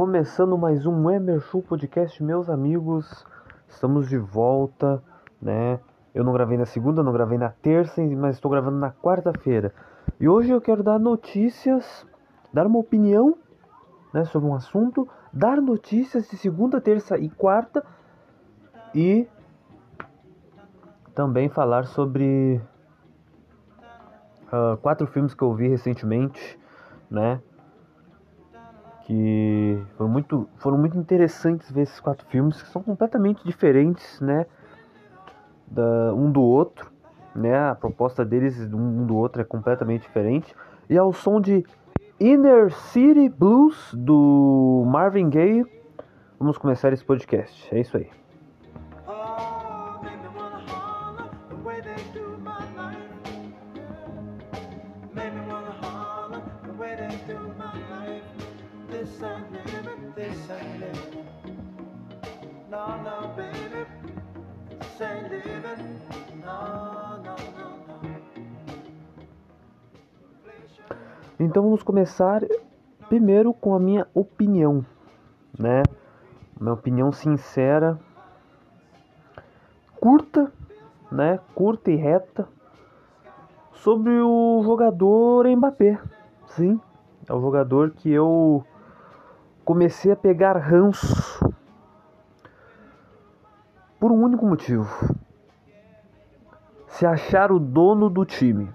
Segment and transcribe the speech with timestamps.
[0.00, 3.22] Começando mais um Emer Show Podcast, meus amigos.
[3.68, 5.02] Estamos de volta,
[5.42, 5.78] né?
[6.14, 9.74] Eu não gravei na segunda, não gravei na terça, mas estou gravando na quarta-feira.
[10.18, 12.06] E hoje eu quero dar notícias,
[12.50, 13.36] dar uma opinião,
[14.10, 17.84] né, sobre um assunto, dar notícias de segunda, terça e quarta
[18.94, 19.28] e
[21.14, 22.58] também falar sobre
[24.50, 26.58] ah, quatro filmes que eu vi recentemente,
[27.10, 27.42] né?
[29.10, 34.46] Que foram muito, foram muito interessantes ver esses quatro filmes que são completamente diferentes, né,
[35.66, 36.92] da, um do outro,
[37.34, 40.54] né, a proposta deles um do outro é completamente diferente
[40.88, 41.66] e ao som de
[42.20, 45.66] Inner City Blues do Marvin Gaye,
[46.38, 47.74] vamos começar esse podcast.
[47.74, 48.19] É isso aí.
[71.50, 72.42] Então vamos começar
[73.08, 74.86] primeiro com a minha opinião,
[75.58, 75.82] né?
[76.60, 77.98] Minha opinião sincera,
[79.98, 80.52] curta,
[81.10, 81.40] né?
[81.52, 82.46] Curta e reta
[83.72, 86.00] sobre o jogador Mbappé.
[86.46, 86.80] Sim,
[87.28, 88.64] é o jogador que eu
[89.64, 91.52] comecei a pegar ranço
[93.98, 94.88] por um único motivo:
[96.86, 98.72] se achar o dono do time.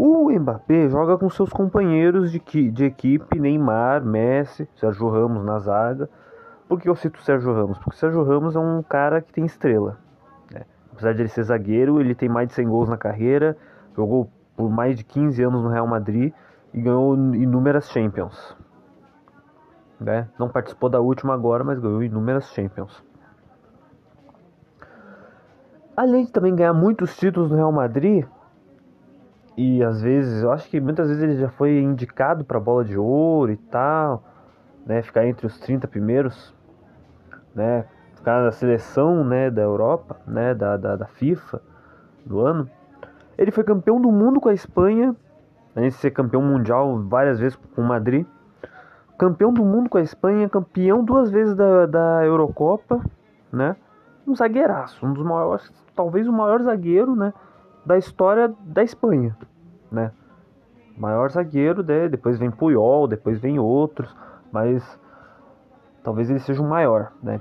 [0.00, 6.08] O Mbappé joga com seus companheiros de, de equipe, Neymar, Messi, Sérgio Ramos na zaga.
[6.68, 7.78] Por que eu cito o Sérgio Ramos?
[7.78, 9.98] Porque o Sérgio Ramos é um cara que tem estrela.
[10.54, 10.62] né?
[10.92, 13.56] Apesar de ele ser zagueiro, ele tem mais de 100 gols na carreira,
[13.96, 16.32] jogou por mais de 15 anos no Real Madrid
[16.72, 18.56] e ganhou inúmeras Champions.
[19.98, 20.28] né?
[20.38, 23.02] Não participou da última agora, mas ganhou inúmeras Champions.
[25.96, 28.24] Além de também ganhar muitos títulos no Real Madrid,
[29.58, 32.96] e às vezes, eu acho que muitas vezes ele já foi indicado para bola de
[32.96, 34.22] ouro e tal,
[34.86, 36.54] né, ficar entre os 30 primeiros,
[37.56, 41.60] né, ficar na seleção, né, da Europa, né, da, da, da FIFA
[42.24, 42.70] do ano.
[43.36, 45.16] Ele foi campeão do mundo com a Espanha,
[45.74, 48.24] além de ser campeão mundial várias vezes com o Madrid.
[49.18, 53.04] Campeão do mundo com a Espanha, campeão duas vezes da, da Eurocopa,
[53.52, 53.74] né?
[54.24, 57.34] Um zagueiraço, um dos maiores, talvez o maior zagueiro, né?
[57.88, 59.34] Da história da Espanha,
[59.90, 60.12] né?
[60.94, 62.06] Maior zagueiro, né?
[62.06, 64.14] depois vem Puyol, depois vem outros,
[64.52, 65.00] mas
[66.04, 67.40] talvez ele seja o maior, né?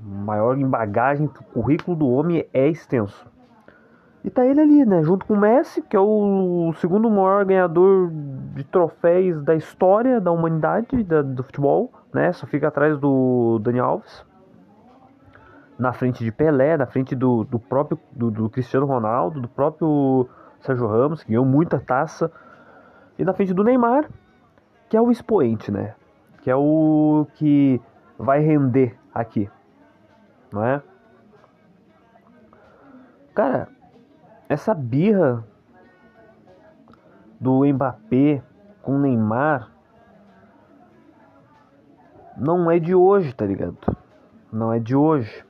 [0.00, 3.26] Maior em bagagem, o currículo do homem é extenso.
[4.22, 5.02] E tá ele ali, né?
[5.02, 8.10] Junto com o Messi, que é o segundo maior ganhador
[8.54, 12.32] de troféus da história da humanidade da- do futebol, né?
[12.32, 14.24] Só fica atrás do Dani Alves
[15.78, 20.28] na frente de Pelé, na frente do, do próprio do, do Cristiano Ronaldo, do próprio
[20.60, 22.30] Sérgio Ramos, que ganhou muita taça,
[23.18, 24.08] e na frente do Neymar,
[24.88, 25.94] que é o expoente, né?
[26.42, 27.80] Que é o que
[28.18, 29.50] vai render aqui,
[30.52, 30.82] não é?
[33.34, 33.68] Cara,
[34.48, 35.44] essa birra
[37.40, 38.42] do Mbappé
[38.82, 39.70] com o Neymar
[42.36, 43.76] não é de hoje, tá ligado?
[44.52, 45.44] Não é de hoje.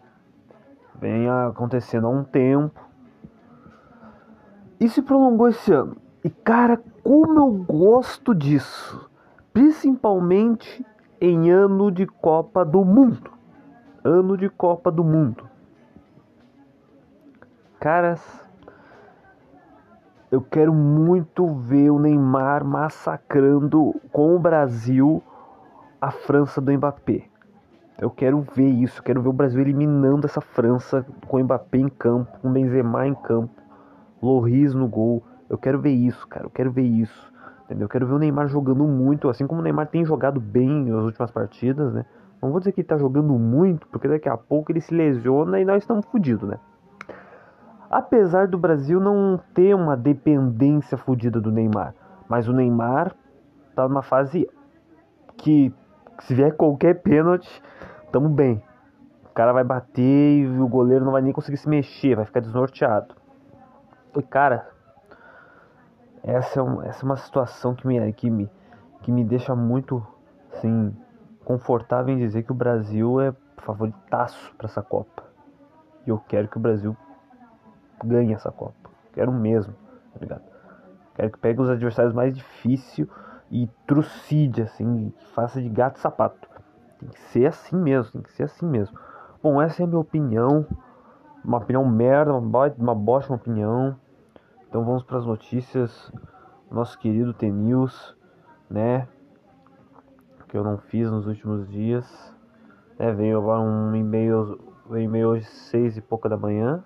[1.05, 2.81] Vem acontecendo há um tempo.
[4.81, 5.99] E se prolongou esse ano.
[6.25, 9.11] E cara, como eu gosto disso.
[9.53, 10.83] Principalmente
[11.21, 13.31] em ano de Copa do Mundo.
[14.03, 15.47] Ano de Copa do Mundo.
[17.79, 18.23] Caras,
[20.31, 25.23] eu quero muito ver o Neymar massacrando com o Brasil
[26.01, 27.34] a França do Mbappé.
[27.99, 31.89] Eu quero ver isso, quero ver o Brasil eliminando essa França com o Mbappé em
[31.89, 33.55] campo, com o Benzema em campo,
[34.21, 35.23] Loris no gol.
[35.49, 37.33] Eu quero ver isso, cara, eu quero ver isso.
[37.65, 37.85] Entendeu?
[37.85, 41.05] Eu quero ver o Neymar jogando muito, assim como o Neymar tem jogado bem nas
[41.05, 42.05] últimas partidas, né?
[42.43, 45.61] Não vou dizer que ele tá jogando muito, porque daqui a pouco ele se lesiona
[45.61, 46.59] e nós estamos fodidos, né?
[47.91, 51.95] Apesar do Brasil não ter uma dependência fodida do Neymar,
[52.29, 53.15] mas o Neymar
[53.75, 54.49] tá numa fase
[55.37, 55.73] que
[56.21, 57.63] se vier qualquer pênalti,
[58.13, 58.63] tamo bem.
[59.25, 62.41] O cara vai bater e o goleiro não vai nem conseguir se mexer, vai ficar
[62.41, 63.15] desnorteado.
[64.17, 64.69] E cara,
[66.23, 68.51] essa é, um- essa é uma situação que me, que me,
[69.03, 70.07] que me deixa muito
[70.53, 70.97] assim,
[71.45, 75.25] confortável em dizer que o Brasil é favoritaço para essa Copa.
[76.07, 76.97] E eu quero que o Brasil
[78.05, 78.91] ganhe essa Copa.
[79.13, 79.75] Quero mesmo,
[80.13, 80.43] tá ligado?
[81.15, 83.09] Quero que pegue os adversários mais difíceis
[83.55, 86.49] e trucide, assim, que faça de gato sapato.
[86.99, 88.99] Tem que ser assim mesmo, tem que ser assim mesmo.
[89.41, 90.67] Bom, essa é a minha opinião.
[91.45, 93.97] Uma opinião merda, uma, bo- uma bosta uma opinião.
[94.69, 96.11] Então vamos para as notícias.
[96.69, 98.17] Nosso querido T-News,
[98.69, 99.07] né?
[100.49, 102.05] Que eu não fiz nos últimos dias.
[102.99, 104.59] É, veio agora um e-mail,
[104.91, 106.83] um e-mail hoje seis e pouca da manhã.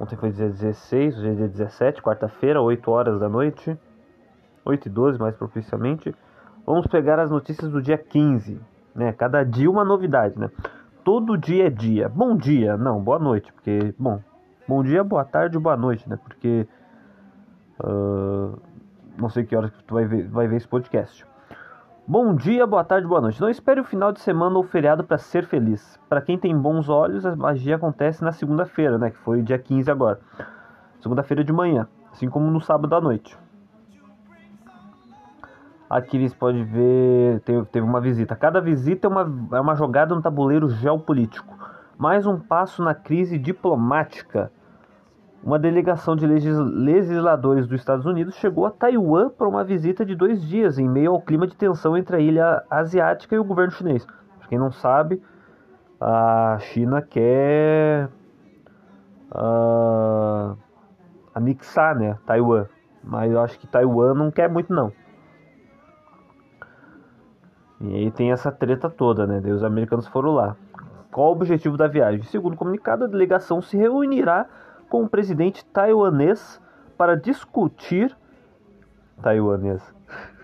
[0.00, 3.76] Ontem foi dia 16, hoje é dia 17, quarta-feira, 8 horas da noite.
[4.64, 6.14] 8 e 12 mais propiciamente.
[6.64, 8.60] Vamos pegar as notícias do dia 15,
[8.94, 9.12] né?
[9.12, 10.50] Cada dia uma novidade, né?
[11.02, 12.08] Todo dia é dia.
[12.08, 14.20] Bom dia, não, boa noite, porque, bom,
[14.68, 16.18] bom dia, boa tarde, boa noite, né?
[16.22, 16.68] Porque
[17.80, 18.52] ah,
[19.16, 21.26] não sei que horas que tu vai ver, vai ver esse podcast.
[22.10, 23.38] Bom dia, boa tarde, boa noite.
[23.38, 26.00] Não espere o final de semana ou feriado para ser feliz.
[26.08, 29.10] Para quem tem bons olhos, a magia acontece na segunda-feira, né?
[29.10, 30.18] Que foi dia 15 agora.
[31.02, 33.36] Segunda-feira de manhã, assim como no sábado à noite.
[35.90, 38.34] Aqui você pode ver, teve, teve uma visita.
[38.34, 41.54] Cada visita é uma, é uma jogada no tabuleiro geopolítico.
[41.98, 44.50] Mais um passo na crise diplomática.
[45.42, 50.14] Uma delegação de legis- legisladores dos Estados Unidos chegou a Taiwan para uma visita de
[50.14, 53.72] dois dias, em meio ao clima de tensão entre a ilha asiática e o governo
[53.72, 54.04] chinês.
[54.38, 55.22] Para quem não sabe,
[56.00, 58.08] a China quer
[59.30, 60.54] ah,
[61.34, 62.66] anexar né, Taiwan.
[63.02, 64.92] Mas eu acho que Taiwan não quer muito, não.
[67.80, 69.40] E aí tem essa treta toda, né?
[69.52, 70.56] Os americanos foram lá.
[71.12, 72.22] Qual o objetivo da viagem?
[72.24, 74.46] Segundo o comunicado, a delegação se reunirá
[74.88, 76.60] com o presidente taiwanês
[76.96, 78.16] para discutir
[79.22, 79.82] taiwanês.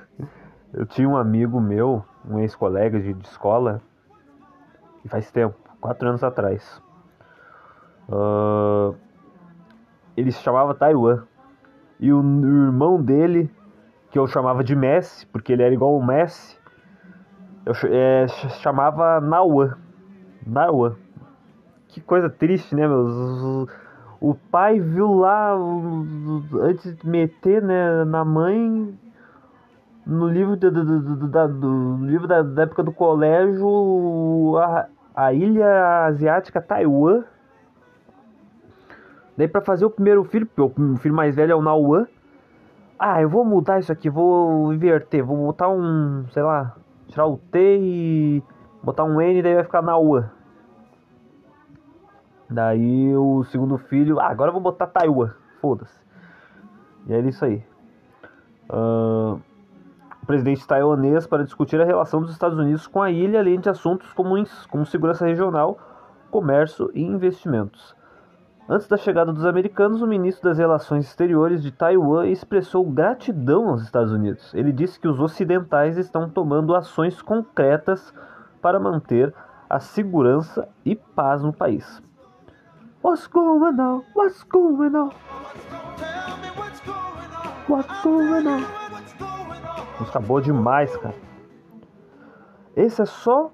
[0.73, 3.81] Eu tinha um amigo meu, um ex-colega de, escola,
[5.05, 6.83] e faz tempo, quatro anos atrás.
[8.11, 8.93] Ah,
[10.17, 11.25] ele se chamava Taiwan.
[12.01, 13.51] E o, o irmão dele,
[14.11, 16.59] que eu chamava de Messi, porque ele era igual o Messi,
[17.65, 19.77] eu é, ch- chamava Nauan.
[20.47, 20.97] Nauan.
[21.89, 23.69] Que coisa triste, né, meus?
[24.25, 25.55] O pai viu lá,
[26.63, 28.99] antes de meter né, na mãe,
[30.07, 36.07] no livro, do, do, da, do- livro da, da época do colégio, a, a ilha
[36.07, 37.25] asiática Taiwan.
[39.37, 42.07] Daí pra fazer o primeiro filho, o filho mais velho é o Nauan.
[42.99, 46.75] Ah, eu vou mudar isso aqui, vou inverter, vou botar um, sei lá,
[47.09, 48.43] tirar o T e
[48.83, 50.31] botar um N, daí vai ficar Nauan.
[52.55, 55.31] Daí o segundo filho, ah, agora eu vou botar Taiwan,
[55.61, 56.01] foda-se.
[57.07, 57.65] E é isso aí.
[58.71, 59.41] Ahn,
[60.23, 63.69] o presidente taiwanês para discutir a relação dos Estados Unidos com a ilha, além de
[63.69, 65.79] assuntos comuns como segurança regional,
[66.31, 67.95] comércio e investimentos.
[68.69, 73.83] Antes da chegada dos americanos, o ministro das Relações Exteriores de Taiwan expressou gratidão aos
[73.83, 74.55] Estados Unidos.
[74.55, 78.15] Ele disse que os ocidentais estão tomando ações concretas
[78.63, 79.35] para manter
[79.69, 82.03] a segurança e paz no país.
[83.05, 84.03] What's going on?
[84.15, 85.13] What's going on?
[87.69, 88.65] What's going on.
[90.01, 91.15] Música boa demais, cara.
[92.75, 93.53] Esse é só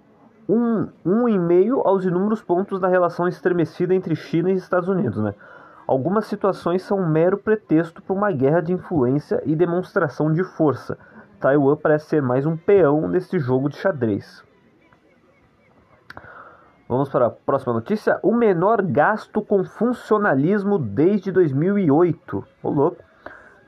[0.49, 5.21] um, um e meio aos inúmeros pontos da relação estremecida entre China e Estados Unidos.
[5.21, 5.35] Né?
[5.85, 10.97] Algumas situações são mero pretexto para uma guerra de influência e demonstração de força.
[11.41, 14.49] Taiwan parece ser mais um peão nesse jogo de xadrez.
[16.91, 18.19] Vamos para a próxima notícia.
[18.21, 22.45] O menor gasto com funcionalismo desde 2008.
[22.61, 22.97] Ô louco.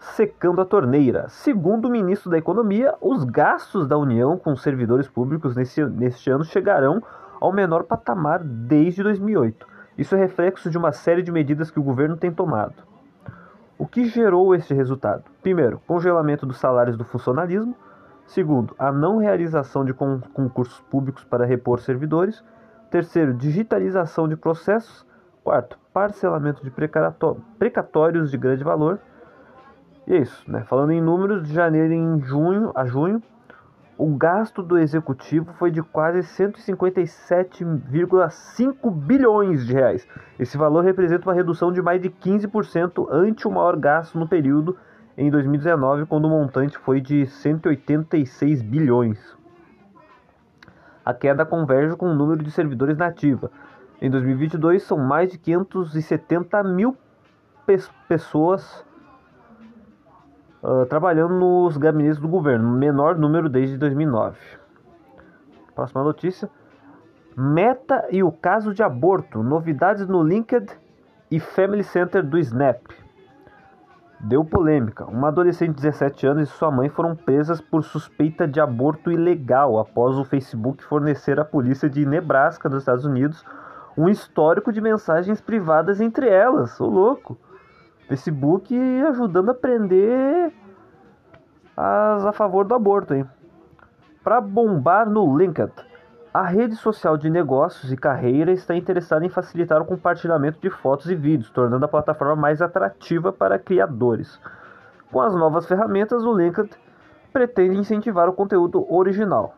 [0.01, 1.29] Secando a torneira.
[1.29, 6.43] Segundo o ministro da Economia, os gastos da União com servidores públicos nesse, neste ano
[6.43, 7.01] chegarão
[7.41, 9.65] ao menor patamar desde 2008.
[9.97, 12.75] Isso é reflexo de uma série de medidas que o governo tem tomado.
[13.79, 15.23] O que gerou este resultado?
[15.43, 17.77] Primeiro, congelamento dos salários do funcionalismo.
[18.27, 22.43] Segundo, a não realização de con- concursos públicos para repor servidores.
[22.93, 25.05] Terceiro, digitalização de processos.
[25.43, 26.71] Quarto, parcelamento de
[27.59, 29.01] precatórios de grande valor.
[30.07, 30.63] E é isso, né?
[30.65, 33.23] Falando em números, de janeiro em junho a junho,
[33.97, 40.07] o gasto do executivo foi de quase 157,5 bilhões de reais.
[40.39, 44.77] Esse valor representa uma redução de mais de 15% ante o maior gasto no período
[45.17, 49.41] em 2019, quando o montante foi de 186 bilhões.
[51.05, 53.51] A queda converge com o número de servidores na ativa.
[54.01, 56.97] Em 2022, são mais de 570 mil
[57.67, 58.85] pes- pessoas
[60.63, 64.37] ah, trabalhando nos gabinetes do governo, menor número desde 2009.
[65.75, 66.49] Próxima notícia.
[67.37, 69.43] Meta e o caso de aborto.
[69.43, 70.75] Novidades no LinkedIn
[71.31, 72.81] e Family Center do Snap.
[74.23, 75.05] Deu polêmica.
[75.05, 79.81] Uma adolescente de 17 anos e sua mãe foram presas por suspeita de aborto ilegal
[79.81, 83.45] após o Facebook fornecer à polícia de Nebraska, nos Estados Unidos,
[83.99, 86.81] um histórico de mensagens privadas entre elas.
[86.81, 87.37] Ô louco!
[88.07, 90.53] Facebook ajudando a prender
[91.77, 93.27] as a favor do aborto, hein?
[94.23, 95.73] Para bombar no LinkedIn,
[96.33, 101.11] a rede social de negócios e carreira está interessada em facilitar o compartilhamento de fotos
[101.11, 104.41] e vídeos, tornando a plataforma mais atrativa para criadores.
[105.11, 106.71] Com as novas ferramentas, o LinkedIn
[107.31, 109.55] pretende incentivar o conteúdo original.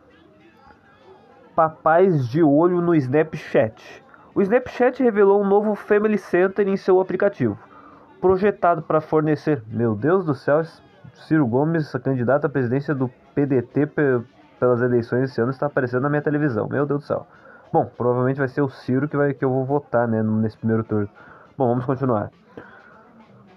[1.55, 4.03] Papais de olho no Snapchat.
[4.33, 7.57] O Snapchat revelou um novo Family Center em seu aplicativo,
[8.19, 9.63] projetado para fornecer.
[9.67, 10.61] Meu Deus do céu,
[11.13, 13.87] Ciro Gomes, candidato à presidência do PDT
[14.59, 16.67] pelas eleições esse ano, está aparecendo na minha televisão.
[16.67, 17.27] Meu Deus do céu.
[17.71, 20.83] Bom, provavelmente vai ser o Ciro que, vai, que eu vou votar né, nesse primeiro
[20.83, 21.09] turno.
[21.57, 22.31] Bom, vamos continuar.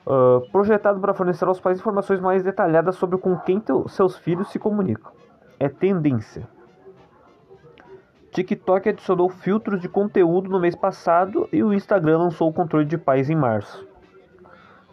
[0.08, 4.50] Ah, projetado para fornecer aos pais informações mais detalhadas sobre com quem teu- seus filhos
[4.50, 5.12] se comunicam.
[5.60, 6.48] É tendência.
[8.32, 12.96] TikTok adicionou filtros de conteúdo no mês passado e o Instagram lançou o controle de
[12.96, 13.86] pais em março.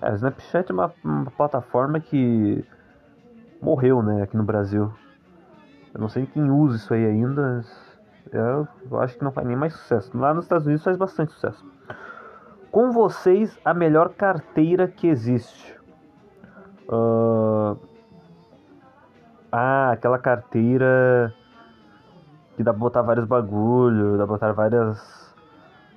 [0.01, 2.65] É, o Snapchat é uma, uma plataforma que
[3.61, 4.91] morreu, né, aqui no Brasil.
[5.95, 7.63] Eu não sei quem usa isso aí ainda.
[8.29, 8.67] Eu,
[8.99, 10.15] acho que não faz nem mais sucesso.
[10.17, 11.65] Lá nos Estados Unidos faz bastante sucesso.
[12.69, 15.73] Com vocês, a melhor carteira que existe.
[16.91, 17.77] Ah,
[19.49, 21.33] ah, aquela carteira
[22.57, 25.33] que dá pra botar vários bagulho, dá pra botar várias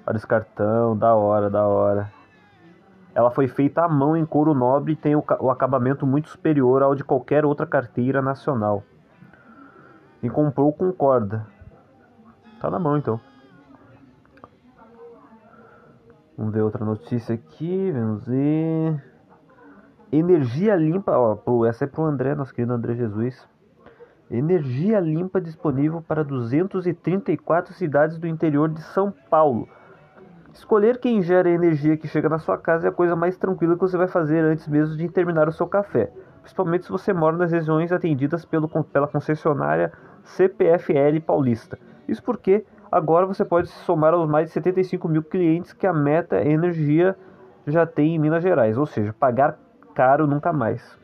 [0.06, 2.12] vários cartão, da hora, da hora.
[3.16, 6.84] Ela foi feita à mão em couro nobre e tem o, o acabamento muito superior
[6.84, 8.84] ao de qualquer outra carteira nacional.
[10.22, 11.46] E comprou com corda.
[12.60, 13.20] Tá na mão então.
[16.36, 19.02] Vamos ver outra notícia aqui, vamos ver.
[20.10, 23.46] Energia limpa, ó, pro, essa é pro André, nosso querido André Jesus.
[24.30, 29.68] Energia limpa disponível para 234 cidades do interior de São Paulo.
[30.52, 33.74] Escolher quem gera a energia que chega na sua casa é a coisa mais tranquila
[33.74, 36.12] que você vai fazer antes mesmo de terminar o seu café.
[36.40, 39.92] Principalmente se você mora nas regiões atendidas pelo, pela concessionária
[40.28, 41.78] CPFL Paulista.
[42.06, 45.92] Isso porque agora você pode se somar aos mais de 75 mil clientes que a
[45.92, 47.16] Meta Energia
[47.66, 48.78] já tem em Minas Gerais.
[48.78, 49.58] Ou seja, pagar
[49.94, 50.96] caro nunca mais.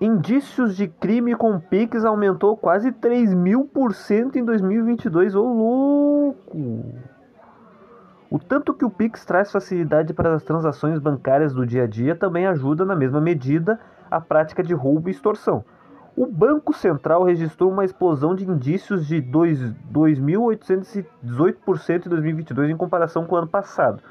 [0.00, 5.36] Indícios de crime com Pix aumentou quase 3 mil por cento em 2022.
[5.36, 6.84] Ô louco!
[8.28, 12.16] O tanto que o Pix traz facilidade para as transações bancárias do dia a dia
[12.16, 13.78] também ajuda, na mesma medida,
[14.10, 15.64] a prática de roubo e extorsão.
[16.14, 23.24] O Banco Central registrou uma explosão de indícios de 2 2.818% em 2022 em comparação
[23.24, 24.02] com o ano passado.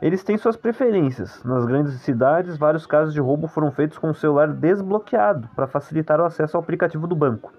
[0.00, 1.44] Eles têm suas preferências.
[1.44, 6.18] Nas grandes cidades, vários casos de roubo foram feitos com o celular desbloqueado para facilitar
[6.18, 7.52] o acesso ao aplicativo do banco.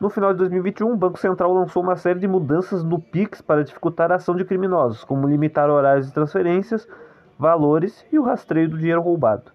[0.00, 3.62] No final de 2021, o Banco Central lançou uma série de mudanças no Pix para
[3.62, 6.88] dificultar a ação de criminosos, como limitar horários de transferências,
[7.38, 9.52] valores e o rastreio do dinheiro roubado.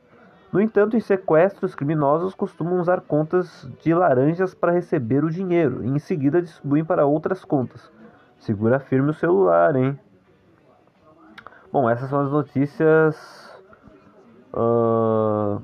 [0.55, 5.89] No entanto, em sequestros, criminosos costumam usar contas de laranjas para receber o dinheiro e
[5.89, 7.91] em seguida distribuem para outras contas.
[8.39, 9.99] Segura firme o celular, hein?
[11.73, 13.53] Bom, essas são as notícias.
[14.53, 15.59] ah,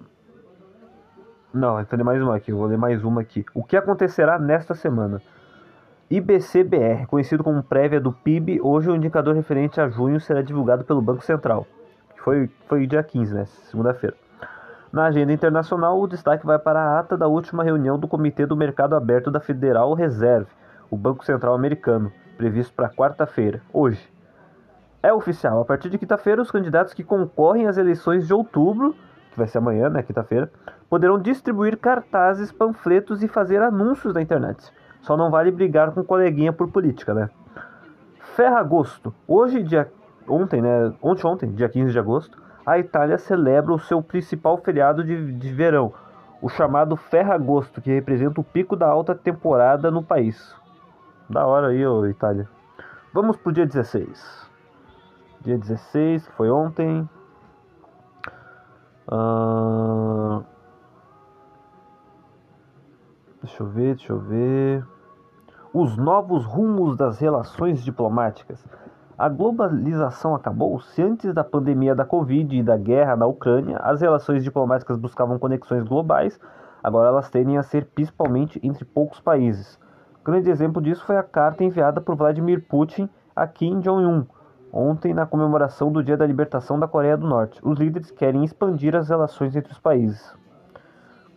[1.54, 2.52] Não, vou ler mais uma aqui.
[2.52, 3.46] Eu vou ler mais uma aqui.
[3.54, 5.22] O que acontecerá nesta semana?
[6.10, 11.02] IBCBR, conhecido como prévia do PIB, hoje o indicador referente a junho será divulgado pelo
[11.02, 11.66] Banco Central.
[12.18, 13.46] Foi, foi dia 15, né?
[13.46, 14.18] Segunda-feira.
[14.92, 18.58] Na agenda internacional, o destaque vai para a ata da última reunião do Comitê do
[18.58, 20.50] Mercado Aberto da Federal Reserve,
[20.90, 24.12] o Banco Central Americano, previsto para quarta-feira, hoje.
[25.02, 28.94] É oficial, a partir de quinta-feira, os candidatos que concorrem às eleições de outubro,
[29.32, 30.52] que vai ser amanhã, né, quinta-feira,
[30.90, 34.74] poderão distribuir cartazes, panfletos e fazer anúncios na internet.
[35.00, 37.30] Só não vale brigar com coleguinha por política, né?
[38.36, 39.14] Ferragosto.
[39.26, 39.90] Hoje, dia
[40.28, 40.94] ontem, né?
[41.02, 45.54] Ontem, ontem, dia 15 de agosto, a Itália celebra o seu principal feriado de, de
[45.54, 45.94] verão,
[46.42, 50.56] o chamado Ferragosto, que representa o pico da alta temporada no país.
[51.30, 52.48] Da hora aí, ô Itália.
[53.14, 54.50] Vamos pro dia 16.
[55.42, 57.10] Dia 16, que foi ontem.
[59.08, 60.44] Ahn,
[63.42, 64.86] Deixa eu ver, deixa eu ver.
[65.74, 68.64] Os novos rumos das relações diplomáticas.
[69.22, 70.80] A globalização acabou?
[70.80, 75.38] Se antes da pandemia da Covid e da guerra na Ucrânia, as relações diplomáticas buscavam
[75.38, 76.40] conexões globais,
[76.84, 79.80] agora elas tendem a ser principalmente entre poucos países.
[80.26, 84.26] Grande exemplo disso foi a carta enviada por Vladimir Putin a Kim Jong-un,
[84.74, 87.60] ontem na comemoração do Dia da Libertação da Coreia do Norte.
[87.64, 90.36] Os líderes querem expandir as relações entre os países.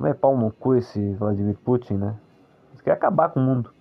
[0.00, 2.16] Não é pau no cu esse Vladimir Putin, né?
[2.72, 3.74] Ele quer acabar com o mundo.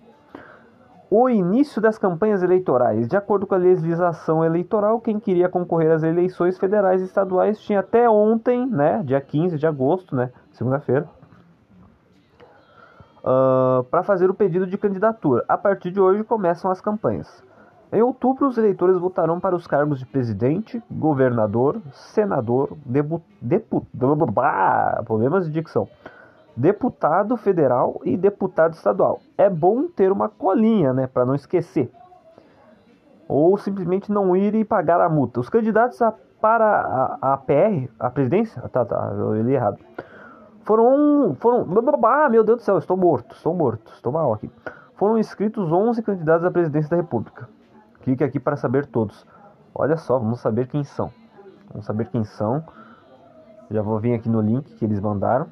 [1.16, 3.06] O início das campanhas eleitorais.
[3.06, 7.78] De acordo com a legislação eleitoral, quem queria concorrer às eleições federais e estaduais tinha
[7.78, 11.08] até ontem, né, dia 15 de agosto, né, segunda-feira,
[13.92, 15.44] para fazer o pedido de candidatura.
[15.46, 17.44] A partir de hoje começam as campanhas.
[17.92, 25.00] Em outubro, os eleitores votarão para os cargos de presidente, governador, senador, debu, depu, blá,
[25.04, 25.88] problemas de dicção,
[26.56, 29.20] deputado federal e deputado estadual.
[29.36, 31.90] É bom ter uma colinha, né, para não esquecer.
[33.28, 35.40] Ou simplesmente não ir e pagar a multa.
[35.40, 39.78] Os candidatos a, para a, a PR, a presidência, tá, tá, eu li errado.
[40.62, 41.66] Foram, foram,
[42.04, 44.50] ah, meu Deus do céu, estou morto, estou morto, estou mal aqui.
[44.96, 47.48] Foram inscritos 11 candidatos à presidência da República.
[48.02, 49.26] Clique aqui para saber todos.
[49.74, 51.10] Olha só, vamos saber quem são.
[51.70, 52.62] Vamos saber quem são.
[53.70, 55.48] Já vou vir aqui no link que eles mandaram.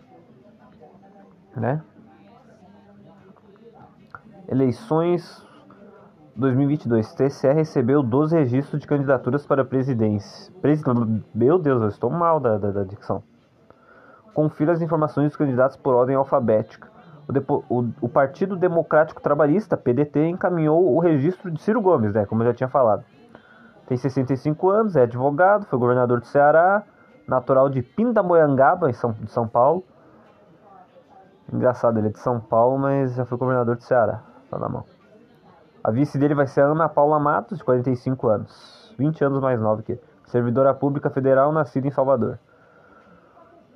[1.57, 1.83] Né?
[4.49, 5.47] Eleições
[6.37, 7.15] 2022.
[7.15, 10.53] TCE recebeu 12 registros de candidaturas para presidência.
[10.61, 10.83] Presi...
[11.35, 13.23] Meu Deus, eu estou mal da, da, da dicção.
[14.35, 16.89] Confira as informações dos candidatos por ordem alfabética.
[17.29, 17.65] O, depo...
[17.69, 22.47] o, o Partido Democrático Trabalhista, PDT, encaminhou o registro de Ciro Gomes, né, como eu
[22.47, 23.05] já tinha falado.
[23.87, 26.83] Tem 65 anos, é advogado, foi governador do Ceará,
[27.29, 29.85] natural de Pindamonhangaba, em São, de São Paulo.
[31.53, 34.23] Engraçado, ele é de São Paulo, mas já foi governador do Ceará.
[34.51, 34.85] Tá na mão.
[35.85, 38.95] A vice dele vai ser Ana Paula Matos, de 45 anos.
[38.99, 40.01] 20 anos mais nova que ele.
[40.27, 42.39] Servidora Pública Federal, nascida em Salvador.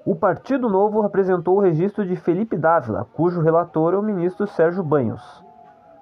[0.07, 4.83] O Partido Novo apresentou o registro de Felipe Dávila, cujo relator é o ministro Sérgio
[4.83, 5.45] Banhos.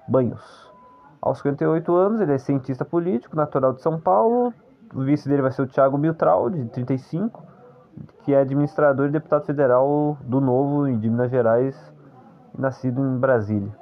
[0.06, 0.70] Banhos.
[1.20, 4.52] Aos 58 anos, ele é cientista político, natural de São Paulo.
[4.94, 7.42] O vice dele vai ser o Thiago Miltral, de 35,
[8.22, 11.92] que é administrador e deputado federal do Novo de Minas Gerais,
[12.56, 13.72] nascido em Brasília.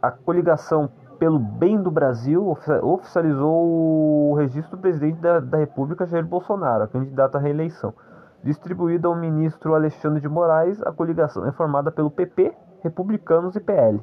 [0.00, 6.06] A coligação pelo bem do Brasil ofi- oficializou o registro do presidente da, da República,
[6.06, 7.94] Jair Bolsonaro, candidato à reeleição.
[8.42, 12.52] Distribuído ao ministro Alexandre de Moraes, a coligação é formada pelo PP,
[12.82, 14.02] Republicanos e PL.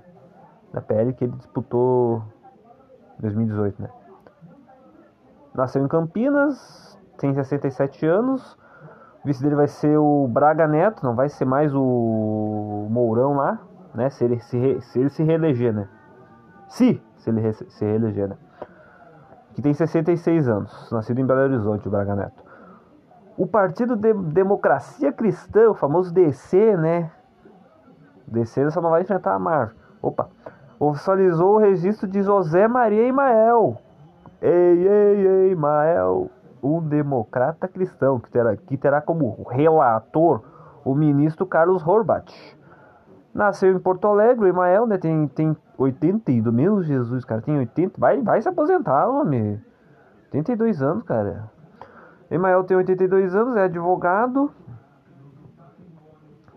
[0.71, 2.23] Na PL que ele disputou
[3.17, 3.89] em 2018, né?
[5.54, 8.58] Nasceu em Campinas, tem 67 anos.
[9.23, 13.60] O vice dele vai ser o Braga Neto, não vai ser mais o Mourão lá,
[13.93, 14.10] né?
[14.10, 15.88] Se ele se, re- se, ele se reeleger, né?
[16.69, 18.38] Se, se ele re- se reeleger, né?
[19.53, 22.43] Que tem 66 anos, nascido em Belo Horizonte, o Braga Neto.
[23.38, 27.12] O Partido de Democracia Cristã, o famoso DC, né?
[28.27, 29.73] DC só não vai enfrentar a Mar.
[30.01, 30.29] Opa!
[30.79, 33.77] Oficializou o registro de José Maria Imael.
[34.41, 36.29] Ei, ei, ei, Imael.
[36.62, 40.41] Um democrata cristão que terá, que terá como relator
[40.84, 42.58] o ministro Carlos Horbat.
[43.34, 44.98] Nasceu em Porto Alegre, o Imael, né?
[44.98, 46.54] Tem, tem 82.
[46.54, 48.00] Meu Jesus, cara, tem 80.
[48.00, 49.62] Vai, vai se aposentar, homem.
[50.26, 51.50] 82 anos, cara.
[52.30, 54.52] Emael tem 82 anos, é advogado,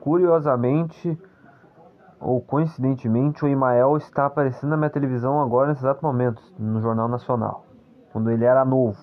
[0.00, 1.18] curiosamente
[2.22, 7.08] ou coincidentemente, o Imael está aparecendo na minha televisão agora nesse exato momento, no Jornal
[7.08, 7.66] Nacional,
[8.12, 8.96] quando ele era novo.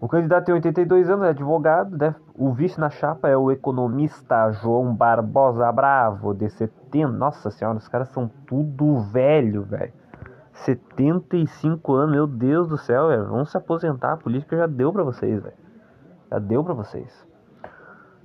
[0.00, 4.50] O candidato tem 82 anos, é advogado, deve- o vice na chapa é o economista
[4.52, 7.12] João Barbosa Bravo, de 70.
[7.12, 9.92] Nossa senhora, os caras são tudo velho, velho.
[10.52, 13.26] 75 anos, meu Deus do céu, velho.
[13.26, 15.56] Vamos se aposentar, a política já deu pra vocês, velho.
[16.30, 17.26] Já deu pra vocês.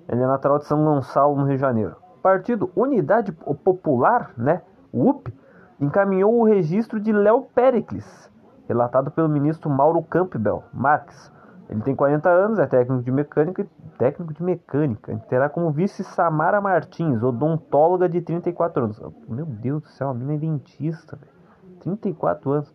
[0.08, 1.96] Ele é natural de São Gonçalo, no Rio de Janeiro.
[2.22, 5.34] Partido Unidade Popular, né, UP,
[5.80, 8.30] encaminhou o registro de Léo Pericles,
[8.68, 11.32] relatado pelo ministro Mauro Campbell Marques.
[11.70, 13.66] Ele tem 40 anos, é técnico de mecânica,
[14.00, 15.16] técnico de mecânica.
[15.30, 19.00] Terá como vice Samara Martins, odontóloga de 34 anos.
[19.28, 21.32] Meu Deus do céu, a mina é dentista, velho.
[21.82, 22.74] 34 anos.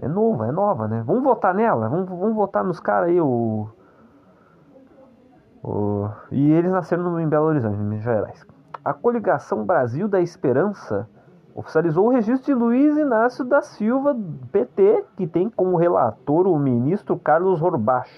[0.00, 1.02] É nova, é nova, né?
[1.06, 1.88] Vamos votar nela?
[1.88, 3.68] Vamos, vamos votar nos caras aí, o...
[5.62, 8.46] o- E eles nasceram em Belo Horizonte, em Minas Gerais.
[8.84, 11.06] A coligação Brasil da Esperança
[11.54, 14.16] oficializou o registro de Luiz Inácio da Silva,
[14.50, 18.10] PT, que tem como relator o ministro Carlos Horbach.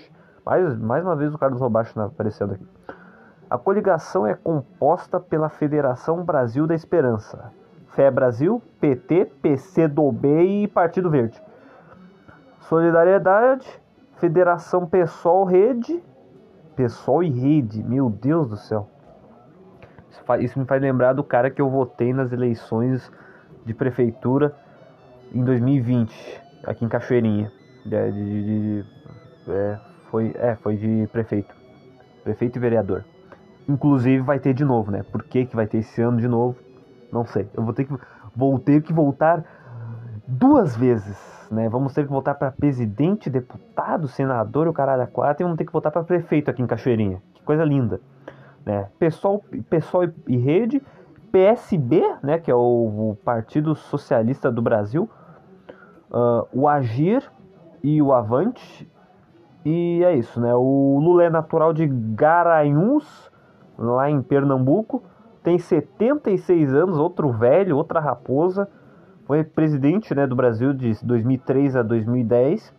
[0.45, 2.67] Mais, mais uma vez o Carlos Horbach aparecendo aqui.
[3.49, 7.53] A coligação é composta pela Federação Brasil da Esperança,
[7.89, 11.41] Fé Brasil, PT, PCdoB e Partido Verde.
[12.61, 13.67] Solidariedade,
[14.17, 16.03] Federação PSOL Rede,
[16.75, 18.89] PSOL e Rede, meu Deus do céu.
[20.41, 23.11] Isso, me faz lembrar do cara que eu votei nas eleições
[23.65, 24.55] de prefeitura
[25.33, 27.51] em 2020, aqui em Cachoeirinha.
[27.85, 28.85] De- de- de-
[29.49, 29.79] é,
[30.11, 31.55] foi, é, foi de prefeito.
[32.23, 33.05] Prefeito e vereador.
[33.69, 35.03] Inclusive vai ter de novo, né?
[35.11, 36.57] Por que, que vai ter esse ano de novo?
[37.13, 37.49] Não sei.
[37.55, 37.95] Eu vou ter que,
[38.35, 39.45] vou ter que voltar
[40.27, 41.19] duas vezes,
[41.51, 41.69] né?
[41.69, 45.65] Vamos ter que voltar para presidente, deputado, senador, o caralho a quatro, e vamos ter
[45.65, 47.23] que voltar para prefeito aqui em Cachoeirinha.
[47.35, 48.01] Que coisa linda,
[48.65, 48.89] né?
[48.99, 50.83] Pessoal, pessoal e rede,
[51.31, 52.39] PSB, né?
[52.39, 55.09] Que é o, o Partido Socialista do Brasil,
[56.13, 57.23] ah, o Agir
[57.83, 58.89] e o Avante.
[59.65, 60.55] E é isso, né?
[60.55, 63.31] O Lula é natural de Garanhuns,
[63.79, 65.03] lá em Pernambuco.
[65.43, 68.69] Tem 76 anos, outro velho, outra raposa.
[69.27, 72.75] Foi presidente né, do Brasil de 2003 a 2010.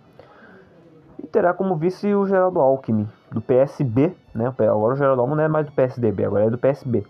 [1.23, 4.15] E terá como vice o Geraldo Alckmin, do PSB.
[4.33, 4.47] Né?
[4.47, 7.05] Agora o Geraldo não é mais do PSDB, agora é do PSB.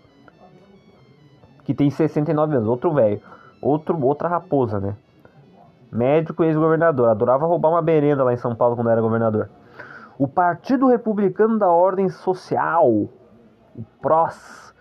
[1.64, 3.22] Que tem 69 anos, outro velho.
[3.62, 4.96] Outro, outra raposa, né?
[5.90, 7.08] Médico e ex-governador.
[7.08, 9.48] Adorava roubar uma merenda lá em São Paulo quando era governador.
[10.18, 13.10] O Partido Republicano da Ordem Social, o
[14.02, 14.74] PROS,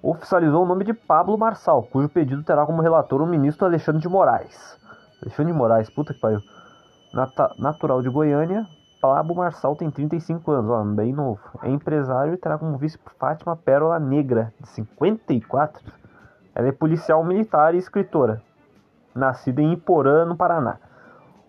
[0.00, 4.08] oficializou o nome de Pablo Marçal, cujo pedido terá como relator o ministro Alexandre de
[4.08, 4.78] Moraes.
[5.22, 6.40] Alexandre de Moraes, puta que pariu.
[7.58, 8.66] Natural de Goiânia,
[9.02, 11.40] Pablo Marçal tem 35 anos, ó, bem novo.
[11.60, 15.82] É empresário e terá como vice Fátima Pérola Negra, de 54.
[16.54, 18.40] Ela é policial militar e escritora,
[19.12, 20.76] nascida em Iporã, no Paraná.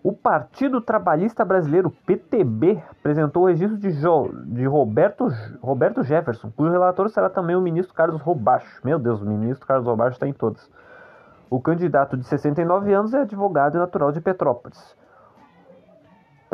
[0.02, 5.28] O Partido Trabalhista Brasileiro, PTB, apresentou o registro de, Jo- de Roberto,
[5.62, 8.80] Roberto Jefferson, cujo relator será também o ministro Carlos Robacho.
[8.84, 10.68] Meu Deus, o ministro Carlos Robacho está em todas.
[11.48, 14.96] O candidato de 69 anos é advogado e natural de Petrópolis.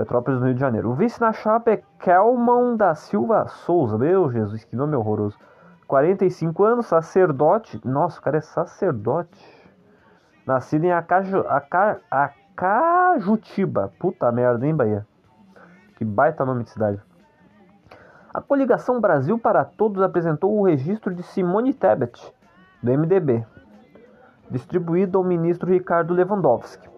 [0.00, 0.88] Petrópolis, no Rio de Janeiro.
[0.88, 3.98] O vice na chapa é Kelman da Silva Souza.
[3.98, 5.38] Meu Jesus, que nome horroroso.
[5.86, 7.78] 45 anos, sacerdote.
[7.84, 9.38] Nossa, o cara é sacerdote.
[10.46, 13.92] Nascido em Acaju, Aca, Acajutiba.
[13.98, 15.06] Puta merda, hein, Bahia?
[15.96, 16.98] Que baita nome de cidade.
[18.32, 22.34] A coligação Brasil para Todos apresentou o registro de Simone Tebet,
[22.82, 23.44] do MDB,
[24.50, 26.88] distribuído ao ministro Ricardo Lewandowski.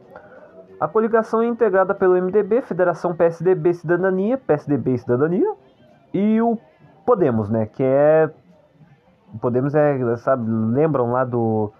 [0.82, 5.54] A coligação é integrada pelo MDB, Federação PSDB Cidadania, PSDB Cidadania,
[6.12, 6.58] e o
[7.06, 7.66] Podemos, né?
[7.66, 8.28] Que é.
[9.32, 11.72] O Podemos é, sabe, lembram lá do.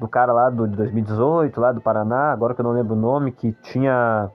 [0.00, 2.98] Do cara lá do, de 2018, lá do Paraná, agora que eu não lembro o
[2.98, 4.30] nome, que tinha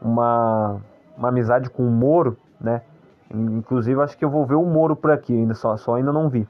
[0.00, 0.80] uma,
[1.18, 2.80] uma amizade com o Moro, né?
[3.28, 6.28] Inclusive, acho que eu vou ver o Moro por aqui, ainda só, só ainda não
[6.28, 6.48] vi.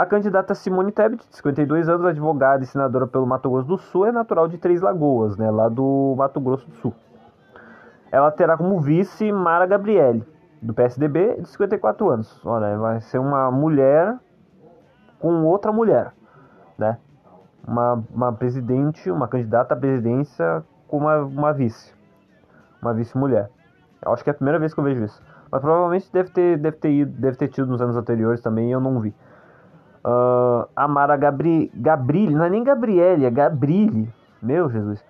[0.00, 4.06] A candidata Simone Tebet, de 52 anos, advogada e senadora pelo Mato Grosso do Sul,
[4.06, 6.94] é natural de Três Lagoas, né, lá do Mato Grosso do Sul.
[8.10, 10.26] Ela terá como vice Mara Gabriele,
[10.62, 12.40] do PSDB, de 54 anos.
[12.46, 14.16] Olha, vai ser uma mulher
[15.18, 16.14] com outra mulher,
[16.78, 16.96] né?
[17.68, 21.92] Uma, uma presidente, uma candidata à presidência com uma, uma vice,
[22.80, 23.50] uma vice-mulher.
[24.00, 25.22] Eu acho que é a primeira vez que eu vejo isso.
[25.52, 28.72] Mas provavelmente deve ter, deve ter, ido, deve ter tido nos anos anteriores também e
[28.72, 29.14] eu não vi.
[30.04, 34.12] Ah, a Mara Gabri, Gabrilli, não é nem Gabriele, é Gabrilli.
[34.42, 35.04] Meu Jesus.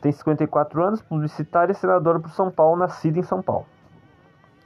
[0.00, 3.66] Tem 54 anos, publicitária e senadora por São Paulo, nascida em São Paulo.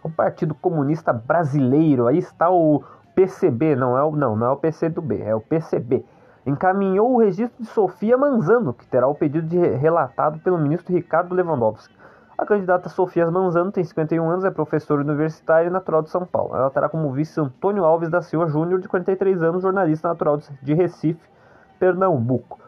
[0.02, 2.82] O Partido Comunista Brasileiro, aí está o
[3.14, 6.04] PCB, não é o, não, não é o PC do B, é o PCB,
[6.46, 10.94] encaminhou o registro de Sofia Manzano, que terá o pedido de re- relatado pelo ministro
[10.94, 11.94] Ricardo Lewandowski.
[12.38, 16.55] A candidata Sofia Manzano tem 51 anos, é professora universitária e natural de São Paulo.
[16.55, 20.75] Ela terá como vice Antônio Alves da Silva Júnior, de 43 anos, jornalista natural de-
[20.75, 21.20] Recife,
[21.79, 22.59] Pernambuco.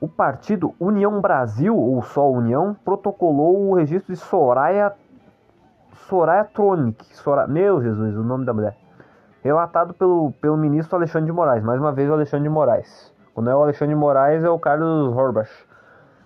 [0.00, 4.92] O partido União Brasil, ou só União, protocolou o registro de Soraya
[6.08, 7.04] Soraya Tronic.
[7.16, 7.46] Sora...
[7.46, 8.76] Meu Jesus, o nome da mulher.
[9.42, 11.62] Relatado pelo, pelo ministro Alexandre de Moraes.
[11.64, 13.12] Mais uma vez o Alexandre de Moraes.
[13.34, 15.50] Quando é o Alexandre de Moraes, é o Carlos Horbach.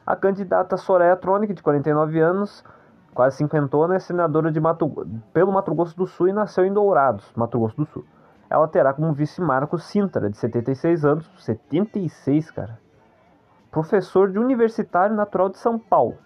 [0.06, 2.64] A candidata Soraya Tronic, de 49 anos,
[3.12, 4.88] quase cinquentona, é senadora de Mato...
[5.32, 8.04] pelo Mato Grosso do Sul e nasceu em Dourados, Mato Grosso do Sul.
[8.48, 11.28] Ela terá como vice Marcos Sintra, de 76 anos.
[11.38, 12.78] 76, cara.
[13.70, 16.16] Professor de Universitário Natural de São Paulo.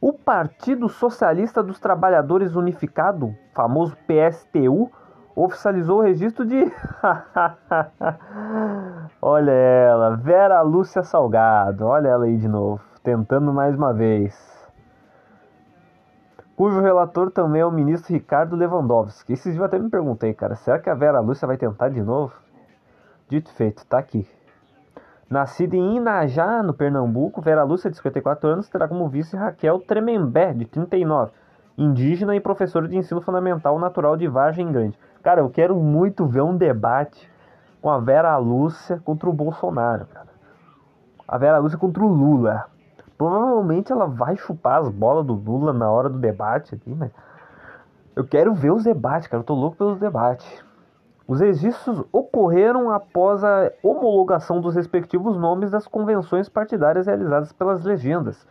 [0.00, 4.90] O Partido Socialista dos Trabalhadores Unificado, famoso PSTU,
[5.36, 6.64] oficializou o registro de.
[9.20, 14.50] olha ela, Vera Lúcia Salgado, olha ela aí de novo, tentando mais uma vez.
[16.56, 19.32] Cujo relator também é o ministro Ricardo Lewandowski.
[19.32, 22.02] Esses dias eu até me perguntei, cara, será que a Vera Lúcia vai tentar de
[22.02, 22.34] novo?
[23.28, 24.28] Dito feito, tá aqui.
[25.30, 30.52] Nascida em Inajá, no Pernambuco, Vera Lúcia, de 54 anos, terá como vice Raquel Tremembé,
[30.52, 31.30] de 39,
[31.78, 34.98] indígena e professora de ensino fundamental natural de Vargem Grande.
[35.22, 37.30] Cara, eu quero muito ver um debate
[37.80, 40.28] com a Vera Lúcia contra o Bolsonaro, cara.
[41.26, 42.66] A Vera Lúcia contra o Lula.
[43.16, 47.10] Provavelmente ela vai chupar as bolas do Lula na hora do debate aqui, mas
[48.16, 49.40] eu quero ver os debates, cara.
[49.40, 50.64] Eu tô louco pelos debates.
[51.26, 58.44] Os registros ocorreram após a homologação dos respectivos nomes das convenções partidárias realizadas pelas legendas.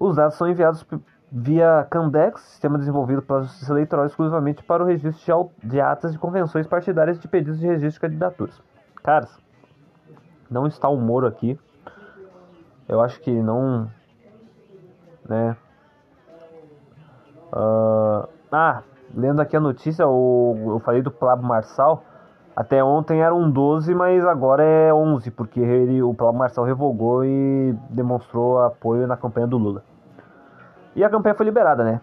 [0.00, 0.86] Os dados são enviados
[1.30, 6.66] via Candex, sistema desenvolvido pela Justiça Eleitoral exclusivamente para o registro de atas de convenções
[6.66, 8.60] partidárias de pedidos de registro de candidaturas.
[9.02, 9.38] Caras,
[10.50, 11.58] não está o Moro aqui.
[12.88, 13.90] Eu acho que não.
[15.28, 15.56] Né?
[17.52, 18.82] Ah, ah,
[19.14, 22.02] lendo aqui a notícia, o, eu falei do Pablo Marçal.
[22.56, 27.72] Até ontem eram 12, mas agora é 11, porque ele, o Pablo Marçal revogou e
[27.88, 29.84] demonstrou apoio na campanha do Lula.
[30.98, 32.00] E a campanha foi liberada, né?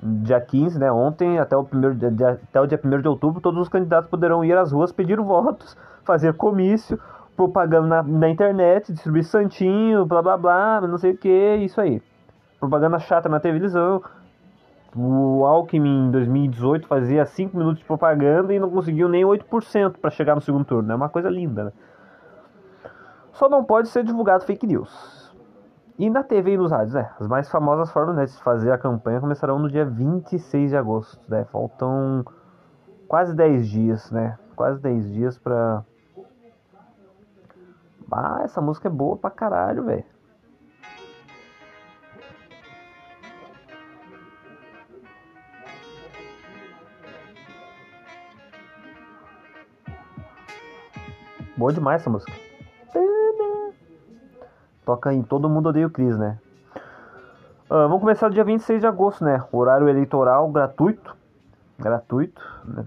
[0.00, 0.92] Dia 15, né?
[0.92, 4.44] Ontem, até o, primeiro, dia- até o dia 1 de outubro, todos os candidatos poderão
[4.44, 7.00] ir às ruas pedir votos, fazer comício,
[7.36, 12.00] propaganda na, na internet, distribuir santinho, blá blá blá, não sei o que, isso aí.
[12.60, 14.00] Propaganda chata na televisão.
[14.94, 20.10] O Alckmin em 2018 fazia 5 minutos de propaganda e não conseguiu nem 8% para
[20.10, 20.92] chegar no segundo turno.
[20.92, 21.72] É uma coisa linda, né?
[23.32, 25.21] Só não pode ser divulgado fake news.
[25.98, 27.10] E na TV e nos rádios, né?
[27.20, 31.20] As mais famosas formas né, de fazer a campanha começarão no dia 26 de agosto,
[31.28, 31.44] né?
[31.44, 32.24] Faltam
[33.06, 34.38] quase 10 dias, né?
[34.56, 35.84] Quase 10 dias pra.
[38.10, 40.04] Ah, essa música é boa pra caralho, velho.
[51.56, 52.41] Boa demais essa música.
[54.84, 56.38] Toca em Todo Mundo Odeia o Cris, né?
[57.70, 59.42] Ah, vamos começar dia 26 de agosto, né?
[59.52, 61.16] Horário eleitoral gratuito.
[61.78, 62.42] Gratuito.
[62.64, 62.84] né?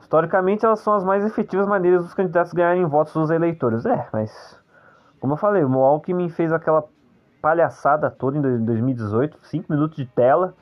[0.00, 3.86] Historicamente, elas são as mais efetivas maneiras dos candidatos ganharem votos dos eleitores.
[3.86, 4.60] É, mas...
[5.20, 6.84] Como eu falei, o Alckmin fez aquela
[7.40, 9.38] palhaçada toda em dois- 2018.
[9.42, 10.54] 5 minutos de tela.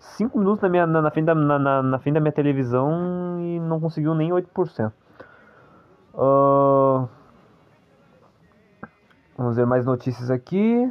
[0.00, 3.38] 5 minutos na, minha, na, na frente da, na, na, na frente da minha televisão
[3.40, 4.92] e não conseguiu nem 8%.
[6.14, 7.06] Ah,
[9.42, 10.90] vamos ver mais notícias aqui,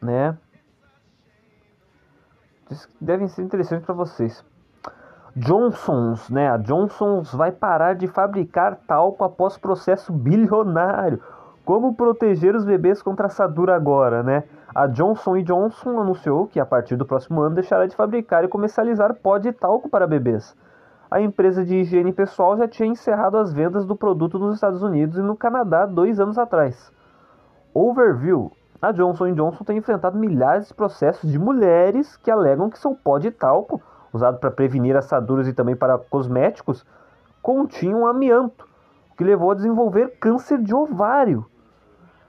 [0.00, 0.36] né?
[2.98, 4.42] Devem ser interessantes para vocês.
[5.36, 6.48] Johnson's, né?
[6.48, 11.20] A Johnson's vai parar de fabricar talco após processo bilionário.
[11.64, 14.44] Como proteger os bebês contra assadura agora, né?
[14.74, 19.14] A Johnson Johnson anunciou que a partir do próximo ano deixará de fabricar e comercializar
[19.14, 20.56] pó de talco para bebês.
[21.10, 25.18] A empresa de higiene pessoal já tinha encerrado as vendas do produto nos Estados Unidos
[25.18, 26.92] e no Canadá dois anos atrás.
[27.74, 28.52] Overview.
[28.80, 33.18] A Johnson Johnson tem enfrentado milhares de processos de mulheres que alegam que seu pó
[33.18, 33.82] de talco,
[34.12, 36.86] usado para prevenir assaduras e também para cosméticos,
[37.42, 38.64] continham amianto,
[39.10, 41.44] o que levou a desenvolver câncer de ovário.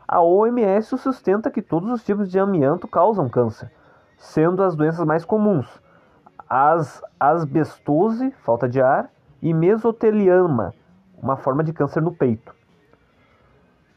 [0.08, 3.72] A OMS sustenta que todos os tipos de amianto causam câncer,
[4.18, 5.84] sendo as doenças mais comuns
[6.50, 9.10] as asbestose, falta de ar,
[9.42, 10.74] e mesotelioma,
[11.22, 12.55] uma forma de câncer no peito.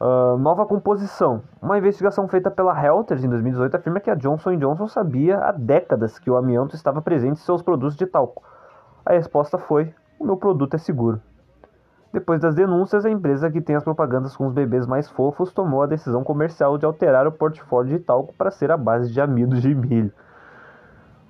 [0.00, 1.42] Ah, nova composição.
[1.60, 6.18] Uma investigação feita pela Reuters em 2018 afirma que a Johnson Johnson sabia há décadas
[6.18, 8.42] que o amianto estava presente em seus produtos de talco.
[9.04, 11.20] A resposta foi: o meu produto é seguro.
[12.12, 15.82] Depois das denúncias, a empresa que tem as propagandas com os bebês mais fofos tomou
[15.82, 19.60] a decisão comercial de alterar o portfólio de talco para ser a base de amido
[19.60, 20.12] de milho.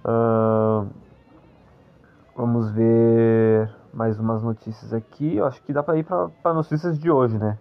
[0.04, 0.84] Ah,
[2.36, 5.36] vamos ver mais umas notícias aqui.
[5.36, 7.58] Eu acho que dá para ir para notícias de hoje, né?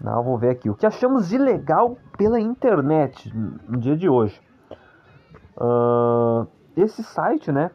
[0.00, 0.70] Não, vou ver aqui.
[0.70, 4.40] O que achamos de legal pela internet no dia de hoje?
[5.56, 7.70] Ah, esse site, né?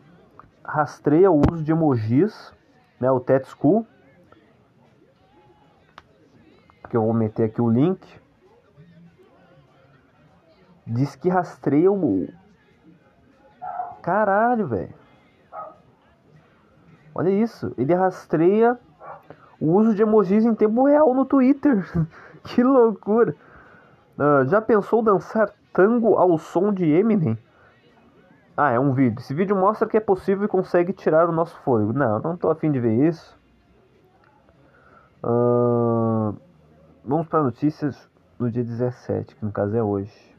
[0.64, 2.54] Rastreia o uso de emojis,
[3.00, 3.12] né?
[3.12, 3.86] O Tet School.
[6.90, 8.22] Que eu vou meter aqui o link.
[10.88, 12.28] Diz que rastreia o.
[14.02, 14.94] Caralho, velho.
[17.16, 17.74] Olha isso.
[17.78, 18.80] Ele rastreia
[19.64, 21.86] o uso de emojis em tempo real no Twitter.
[22.44, 23.34] que loucura.
[24.20, 27.38] Ah, já pensou dançar tango ao som de Eminem?
[28.58, 29.20] Ah, é um vídeo.
[29.20, 31.94] Esse vídeo mostra que é possível e consegue tirar o nosso fôlego.
[31.94, 33.40] Não, não tô afim de ver isso.
[35.24, 36.34] Ah,
[37.06, 40.36] vamos para notícias no dia 17, que no caso é hoje.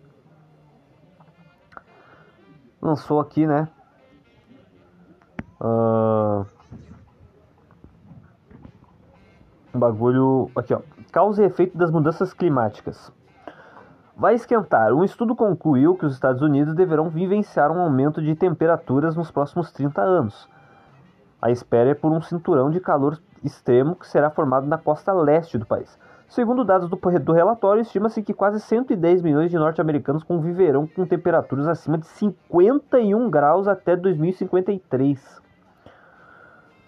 [2.83, 3.71] Lançou aqui, né?
[5.59, 6.45] Ah,
[9.77, 10.51] um bagulho.
[10.57, 10.81] Aqui, ó.
[11.13, 13.13] Causa e efeito das mudanças climáticas.
[14.17, 14.93] Vai esquentar.
[14.93, 19.73] Um estudo concluiu que os Estados Unidos deverão vivenciar um aumento de temperaturas nos próximos
[19.73, 20.49] 30 anos.
[21.43, 25.59] A espera é por um cinturão de calor extremo que será formado na costa leste
[25.59, 25.99] do país.
[26.29, 31.67] Segundo dados do, do relatório, estima-se que quase 110 milhões de norte-americanos conviverão com temperaturas
[31.67, 35.45] acima de 51 graus até 2053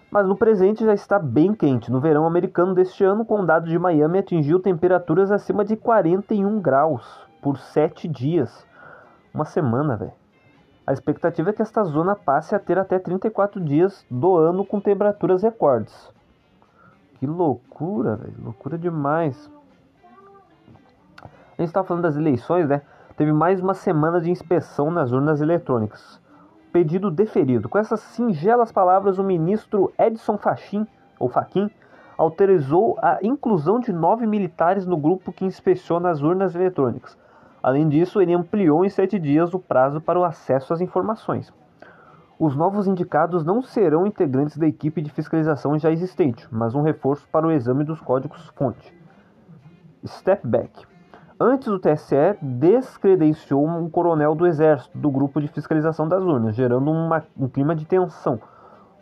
[0.09, 1.91] mas no presente já está bem quente.
[1.91, 7.05] No verão americano deste ano, o condado de Miami atingiu temperaturas acima de 41 graus
[7.41, 8.65] por 7 dias.
[9.33, 10.13] Uma semana, velho.
[10.85, 14.79] A expectativa é que esta zona passe a ter até 34 dias do ano com
[14.79, 16.09] temperaturas recordes.
[17.19, 18.35] Que loucura, velho.
[18.41, 19.51] Loucura demais.
[21.21, 22.81] A gente estava falando das eleições, né?
[23.17, 26.21] Teve mais uma semana de inspeção nas urnas eletrônicas
[26.77, 27.67] pedido deferido.
[27.67, 30.85] Com essas singelas palavras, o ministro Edson Fachin,
[31.17, 31.71] ou Fachin,
[32.15, 37.17] autorizou a inclusão de nove militares no grupo que inspeciona as urnas eletrônicas.
[37.63, 41.51] Além disso, ele ampliou em sete dias o prazo para o acesso às informações.
[42.37, 47.27] Os novos indicados não serão integrantes da equipe de fiscalização já existente, mas um reforço
[47.31, 48.95] para o exame dos códigos-fonte.
[50.05, 50.85] Step back.
[51.39, 56.89] Antes, o TSE descredenciou um coronel do Exército do grupo de fiscalização das urnas, gerando
[56.89, 58.39] uma, um clima de tensão.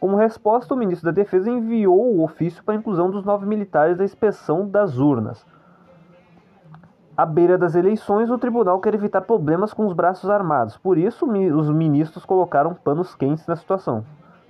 [0.02, 3.98] Como resposta, o ministro da Defesa enviou o ofício para a inclusão dos nove militares
[3.98, 5.46] da inspeção das urnas.
[7.16, 11.26] À beira das eleições, o tribunal quer evitar problemas com os braços armados, por isso,
[11.26, 14.04] os ministros colocaram panos quentes na situação,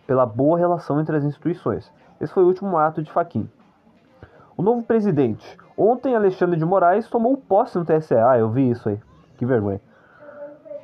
[0.08, 1.94] pela boa relação entre as instituições.
[2.20, 3.48] Esse foi o último ato de Fachin.
[4.58, 5.58] O novo presidente.
[5.78, 8.16] Ontem, Alexandre de Moraes tomou posse no TSE.
[8.16, 9.00] Ah, eu vi isso aí.
[9.38, 9.82] Que vergonha.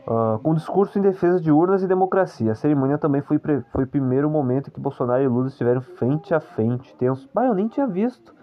[0.08, 2.52] Ah, com discurso em defesa de urnas e democracia.
[2.52, 6.34] A cerimônia também foi, foi o primeiro momento em que Bolsonaro e Lula estiveram frente
[6.34, 6.94] a frente.
[6.96, 7.30] Tenso.
[7.34, 8.34] Bah, eu nem tinha visto.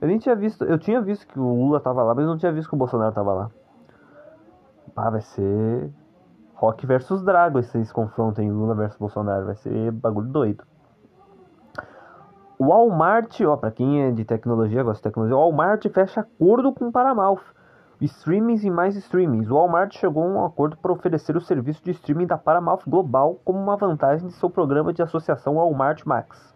[0.00, 0.64] Eu nem tinha visto.
[0.64, 3.14] Eu tinha visto que o Lula tava lá, mas não tinha visto que o Bolsonaro
[3.14, 3.50] tava lá.
[4.96, 5.90] Ah, vai ser.
[6.54, 9.46] Rock versus Drago esse confronto em Lula versus Bolsonaro.
[9.46, 10.64] Vai ser bagulho doido.
[12.58, 16.72] O Walmart, ó, pra quem é de tecnologia, gosta de tecnologia, o Walmart fecha acordo
[16.72, 17.38] com Paramount.
[18.00, 19.48] Streamings e mais streamings.
[19.48, 23.40] O Walmart chegou a um acordo para oferecer o serviço de streaming da Paramount Global
[23.44, 26.52] como uma vantagem de seu programa de associação Walmart Max.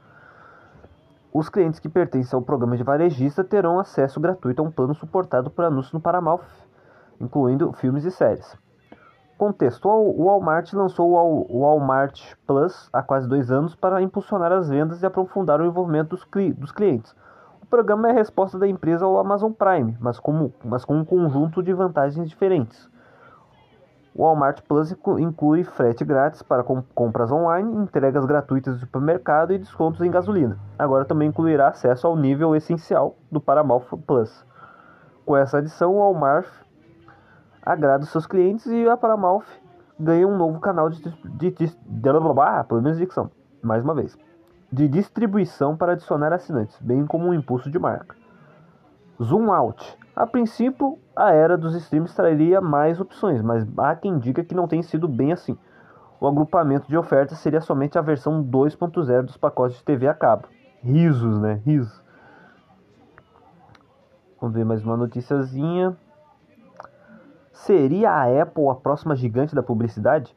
[1.33, 5.51] Os clientes que pertencem ao programa de varejista terão acesso gratuito a um plano suportado
[5.51, 6.43] por anúncios no Paramount,
[7.21, 8.57] incluindo filmes e séries.
[9.43, 14.53] Contexto: o Walmart lançou o Wal- o Walmart Plus há quase dois anos para impulsionar
[14.53, 17.13] as vendas e aprofundar o envolvimento dos, cli- dos clientes.
[17.61, 21.05] O programa é a resposta da empresa ao Amazon Prime, mas, como, mas com um
[21.05, 22.89] conjunto de vantagens diferentes.
[24.15, 29.53] O Walmart Plus inclu- inclui frete grátis para com- compras online, entregas gratuitas do supermercado
[29.53, 30.57] e descontos em gasolina.
[30.79, 34.47] Agora também incluirá acesso ao nível essencial do Paramount Plus.
[35.27, 36.47] Com essa adição, o Walmart
[37.63, 39.45] agrada os seus clientes e a Paramount
[39.99, 43.31] ganha um novo canal de, de, de, de ah, problemas de dicção,
[43.63, 44.19] mais uma vez,
[44.71, 48.17] de distribuição para adicionar assinantes, bem como um impulso de marca.
[49.23, 49.97] Zoom out.
[50.17, 54.67] A princípio, a era dos streams traria mais opções, mas há quem diga que não
[54.67, 55.57] tem sido bem assim.
[56.21, 60.49] O agrupamento de ofertas seria somente a versão 2.0 dos pacotes de TV a cabo.
[60.83, 61.61] Risos, né?
[61.65, 62.03] Risos.
[64.41, 65.97] Vamos ver mais uma noticiazinha.
[67.53, 70.35] Seria a Apple a próxima gigante da publicidade?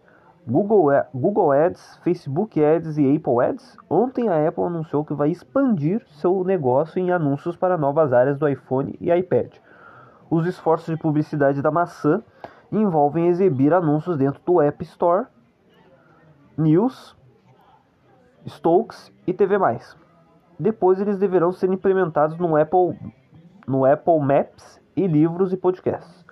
[0.47, 5.32] Google, A- Google Ads, Facebook Ads e Apple Ads, ontem a Apple anunciou que vai
[5.32, 9.55] expandir seu negócio em anúncios para novas áreas do iPhone e iPad.
[10.30, 12.22] Os esforços de publicidade da maçã
[12.72, 15.26] envolvem exibir anúncios dentro do App Store,
[16.57, 17.18] News,
[18.47, 19.57] Stokes e TV+.
[20.59, 22.99] Depois eles deverão ser implementados no Apple,
[23.68, 26.24] no Apple Maps e livros e podcasts.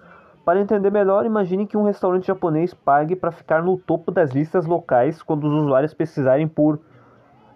[0.45, 4.65] Para entender melhor, imagine que um restaurante japonês pague para ficar no topo das listas
[4.65, 6.79] locais quando os usuários pesquisarem por,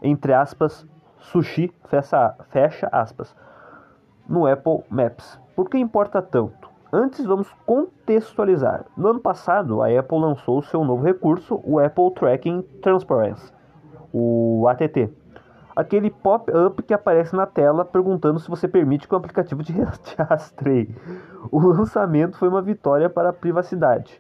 [0.02, 0.88] entre aspas,
[1.20, 3.36] sushi, fecha, fecha aspas,
[4.28, 5.38] no Apple Maps.
[5.54, 6.70] Por que importa tanto?
[6.92, 8.86] Antes vamos contextualizar.
[8.96, 13.52] No ano passado, a Apple lançou seu novo recurso, o Apple Tracking Transparency,
[14.14, 15.14] o ATT.
[15.78, 19.74] Aquele pop-up que aparece na tela perguntando se você permite que o aplicativo te
[20.18, 20.90] rastreie.
[21.52, 24.20] O lançamento foi uma vitória para a privacidade.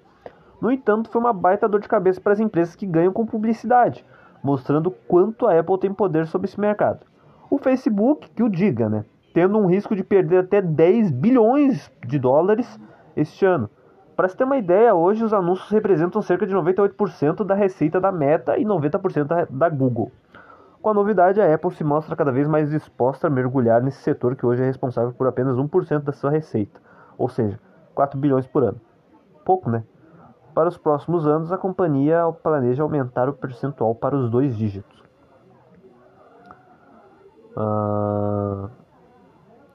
[0.61, 4.05] No entanto, foi uma baita dor de cabeça para as empresas que ganham com publicidade,
[4.43, 7.07] mostrando quanto a Apple tem poder sobre esse mercado.
[7.49, 9.03] O Facebook, que o diga, né?
[9.33, 12.79] Tendo um risco de perder até 10 bilhões de dólares
[13.15, 13.67] este ano.
[14.15, 18.11] Para se ter uma ideia, hoje os anúncios representam cerca de 98% da receita da
[18.11, 20.11] Meta e 90% da, da Google.
[20.81, 24.35] Com a novidade, a Apple se mostra cada vez mais disposta a mergulhar nesse setor
[24.35, 26.79] que hoje é responsável por apenas 1% da sua receita,
[27.17, 27.59] ou seja,
[27.95, 28.79] 4 bilhões por ano.
[29.43, 29.83] Pouco, né?
[30.53, 35.03] Para os próximos anos, a companhia planeja aumentar o percentual para os dois dígitos.
[37.55, 38.69] Ah,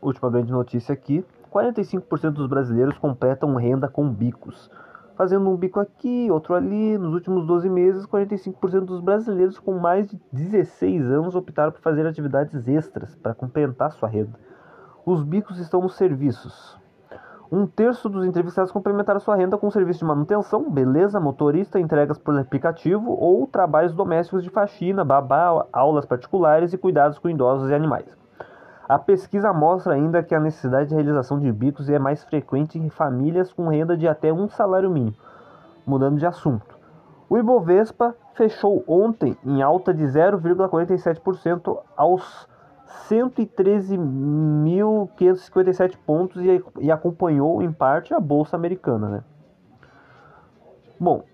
[0.01, 4.71] última grande notícia aqui: 45% dos brasileiros completam renda com bicos.
[5.15, 10.09] Fazendo um bico aqui, outro ali, nos últimos 12 meses, 45% dos brasileiros com mais
[10.09, 14.39] de 16 anos optaram por fazer atividades extras para complementar sua renda.
[15.05, 16.81] Os bicos estão nos serviços.
[17.51, 22.39] Um terço dos entrevistados complementaram sua renda com serviço de manutenção, beleza, motorista, entregas por
[22.39, 28.22] aplicativo ou trabalhos domésticos de faxina, babá, aulas particulares e cuidados com idosos e animais.
[28.93, 32.91] A pesquisa mostra ainda que a necessidade de realização de bicos é mais frequente em
[32.91, 35.17] famílias com renda de até um salário mínimo.
[35.87, 36.79] Mudando de assunto.
[37.27, 42.47] O Ibovespa fechou ontem em alta de 0,47% aos
[43.09, 46.43] 113.557 pontos
[46.79, 49.25] e, acompanhou em parte a bolsa americana, né?
[51.01, 51.25] Bom,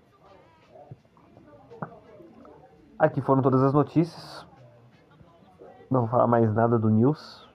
[2.97, 4.47] aqui foram todas as notícias.
[5.91, 7.48] Não vou falar mais nada do news.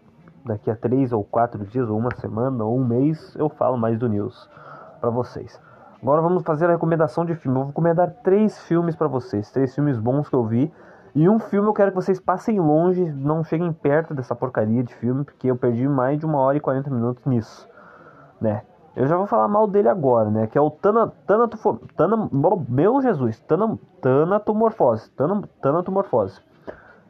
[0.45, 3.99] Daqui a três ou quatro dias, ou uma semana, ou um mês, eu falo mais
[3.99, 4.49] do news
[5.01, 5.59] para vocês.
[6.03, 7.57] Agora vamos fazer a recomendação de filme.
[7.57, 10.71] Eu vou recomendar três filmes para vocês, três filmes bons que eu vi.
[11.15, 14.95] E um filme eu quero que vocês passem longe, não cheguem perto dessa porcaria de
[14.95, 17.67] filme, porque eu perdi mais de uma hora e 40 minutos nisso,
[18.41, 18.63] né?
[18.95, 20.47] Eu já vou falar mal dele agora, né?
[20.47, 22.29] Que é o Tana, Tanatofo- Tana,
[22.69, 26.41] meu Jesus, Tana, Tanatomorfose, Tana, Tanatomorfose.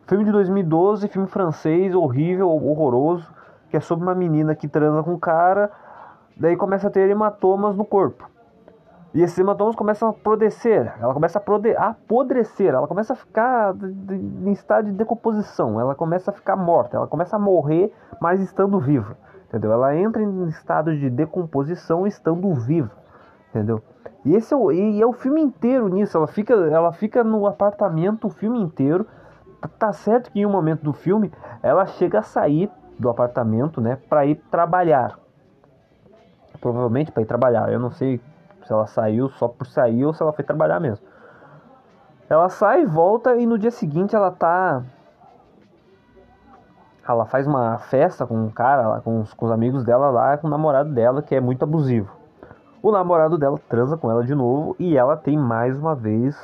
[0.07, 3.33] Filme de 2012, filme francês, horrível, horroroso,
[3.71, 5.71] que é sobre uma menina que transa com um cara,
[6.37, 8.29] daí começa a ter hematomas no corpo.
[9.15, 13.75] E esses hematomas começam a apodrecer, ela começa a apodrecer, ela começa a ficar
[14.11, 17.91] em estado de decomposição, ela começa a ficar morta, ela começa a morrer,
[18.21, 19.17] mas estando viva,
[19.49, 19.73] entendeu?
[19.73, 22.91] Ela entra em estado de decomposição estando viva,
[23.51, 23.81] entendeu?
[24.25, 27.47] E esse é o, e é o filme inteiro nisso, ela fica, ela fica no
[27.47, 29.07] apartamento o filme inteiro,
[29.79, 33.99] Tá- certo que em um momento do filme ela chega a sair do apartamento, né,
[34.09, 35.19] para ir trabalhar.
[36.61, 37.73] Provavelmente para ir trabalhar.
[37.73, 38.21] Eu não sei
[38.65, 41.07] se ela saiu só por sair ou se ela foi trabalhar mesmo.
[42.29, 44.83] Ela sai, volta e no dia seguinte ela tá
[47.07, 50.39] ela faz uma festa com um cara lá, com os, com os amigos dela lá,
[50.39, 52.11] com o namorado dela, que é muito abusivo.
[52.83, 56.35] O namorado dela transa com ela de novo e ela tem mais uma vez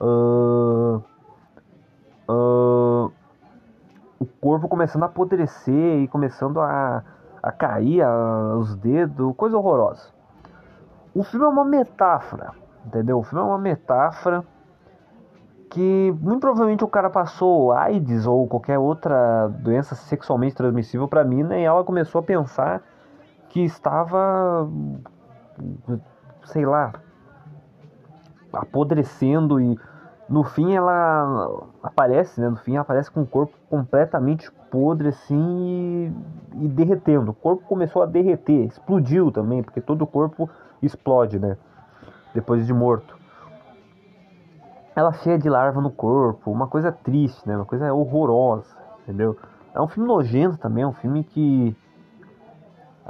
[0.00, 1.00] ahn,
[2.28, 3.10] ahn,
[4.20, 7.02] o corpo começando a apodrecer e começando a,
[7.42, 10.08] a cair a- os dedos, coisa horrorosa.
[11.14, 12.52] O filme é uma metáfora,
[12.84, 13.18] entendeu?
[13.18, 14.44] O filme é uma metáfora
[15.70, 21.58] que muito provavelmente o cara passou AIDS ou qualquer outra doença sexualmente transmissível pra mina
[21.58, 22.82] e ela começou a pensar
[23.50, 24.68] que estava,
[26.44, 26.92] sei lá,
[28.52, 29.78] apodrecendo e
[30.28, 32.48] no fim ela aparece, né?
[32.48, 36.12] No fim ela aparece com o corpo completamente podre assim
[36.54, 37.30] e, e derretendo.
[37.30, 40.48] O corpo começou a derreter, explodiu também, porque todo o corpo
[40.82, 41.56] explode, né?
[42.34, 43.16] Depois de morto.
[44.94, 47.56] Ela cheia de larva no corpo, uma coisa triste, né?
[47.56, 49.36] Uma coisa horrorosa, entendeu?
[49.74, 51.74] É um filme nojento também, é um filme que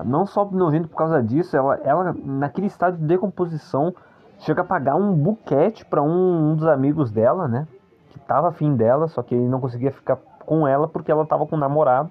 [0.04, 3.92] não só nojento por causa disso, ela, ela naquele estado de decomposição,
[4.40, 7.66] chega a pagar um buquete pra um, um dos amigos dela, né?
[8.10, 11.46] Que tava afim dela, só que ele não conseguia ficar com ela porque ela tava
[11.46, 12.10] com um namorado.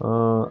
[0.00, 0.48] Ah,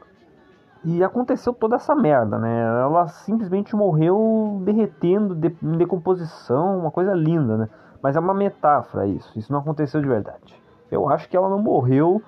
[0.84, 2.62] e aconteceu toda essa merda, né?
[2.62, 7.70] Ela simplesmente morreu derretendo, de, em decomposição, uma coisa linda, né?
[8.02, 10.56] Mas é uma metáfora isso, isso não aconteceu de verdade.
[10.90, 12.22] Eu acho que ela não morreu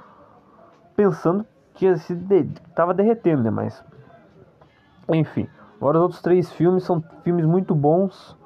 [0.96, 2.50] pensando que se de,
[2.96, 3.50] derretendo, né?
[3.50, 3.84] Mas
[5.10, 5.48] enfim,
[5.82, 8.38] agora os outros três filmes são filmes muito bons,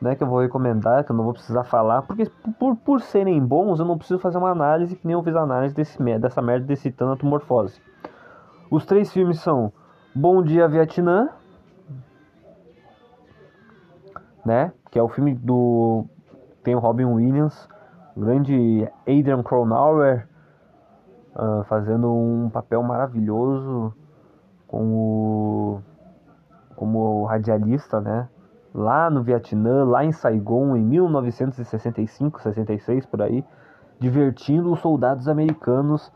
[0.00, 0.14] né?
[0.14, 3.80] Que eu vou recomendar, que eu não vou precisar falar, porque por, por serem bons
[3.80, 6.64] eu não preciso fazer uma análise que nem eu fiz a análise desse, dessa merda
[6.64, 7.82] desse Tanatomorfose.
[8.70, 9.72] Os três filmes são
[10.14, 11.28] Bom Dia Vietnã,
[14.44, 14.72] né?
[14.92, 16.04] Que é o filme do
[16.62, 17.68] tem o Robin Williams,
[18.16, 20.28] o grande Adrian Cronauer
[21.38, 23.92] ah, fazendo um papel maravilhoso
[24.66, 25.82] como
[26.76, 28.28] como radialista, né?
[28.74, 33.44] Lá no Vietnã, lá em Saigon, em 1965, 66 por aí,
[33.98, 36.12] divertindo os soldados americanos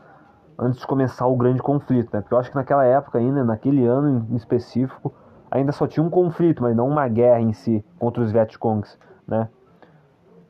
[0.57, 2.21] antes de começar o grande conflito, né?
[2.21, 5.11] Porque eu acho que naquela época ainda, naquele ano em específico,
[5.49, 8.97] ainda só tinha um conflito, mas não uma guerra em si contra os Vietcongs,
[9.27, 9.49] né?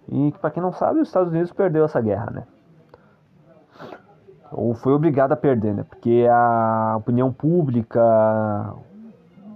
[0.09, 2.43] E para quem não sabe, os Estados Unidos perdeu essa guerra, né?
[4.51, 5.83] Ou foi obrigado a perder, né?
[5.83, 8.75] Porque a opinião pública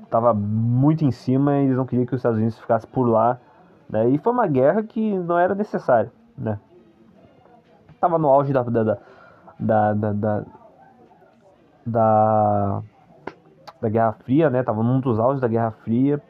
[0.05, 3.39] estava muito em cima e eles não queriam que os Estados Unidos ficasse por lá,
[3.89, 4.09] né?
[4.09, 6.59] E foi uma guerra que não era necessária, né?
[7.99, 10.43] Tava no auge da da, da, da, da,
[11.85, 12.81] da,
[13.81, 14.63] da, Guerra Fria, né?
[14.63, 16.21] Tava num dos auges da Guerra Fria.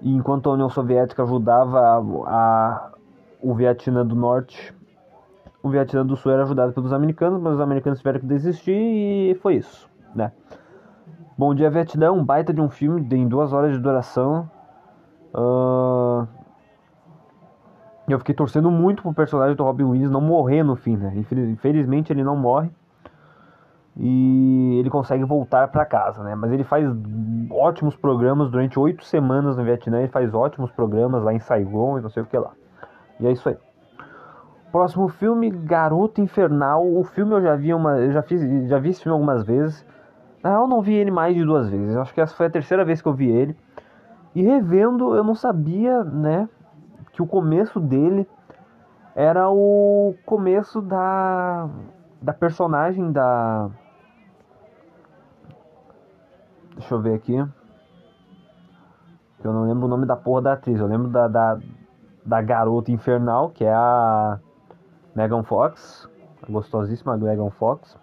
[0.00, 2.90] E enquanto a União Soviética ajudava a, a-
[3.42, 4.74] o Vietnã do Norte,
[5.62, 9.34] o Vietnã do Sul era ajudado pelos americanos, mas os americanos tiveram que desistir e
[9.42, 10.32] foi isso, né?
[11.38, 14.50] Bom Dia Vietnã, um baita de um filme, tem duas horas de duração.
[15.32, 16.26] Ah,
[18.08, 21.12] Eu fiquei torcendo muito pro personagem do Robin Williams não morrer no fim, né?
[21.14, 22.70] Infeliz- Infelizmente ele não morre.
[23.96, 26.34] E ele consegue voltar pra casa, né?
[26.34, 26.86] Mas ele faz
[27.50, 29.98] ótimos programas durante oito semanas no Vietnã.
[29.98, 32.50] Ele faz ótimos programas lá em Saigon e não sei o que lá.
[33.20, 33.56] E é isso aí.
[34.70, 36.86] Próximo filme, Garoto Infernal.
[36.86, 39.84] O filme eu já vi uma, eu já fiz, já vi esse filme algumas vezes.
[40.42, 41.94] Na real, eu não vi ele mais de duas vezes.
[41.94, 43.56] Eu acho que essa foi a terceira vez que eu vi ele.
[44.34, 46.48] E revendo, eu não sabia, né,
[47.12, 48.28] que o começo dele
[49.14, 51.68] era o começo da
[52.20, 53.70] da personagem da
[56.78, 57.34] Deixa eu ver aqui.
[59.42, 60.78] Eu não lembro o nome da porra da atriz.
[60.78, 61.58] Eu lembro da, da,
[62.24, 64.38] da garota infernal, que é a
[65.14, 66.08] Megan Fox.
[66.40, 67.98] A gostosíssima Megan Fox.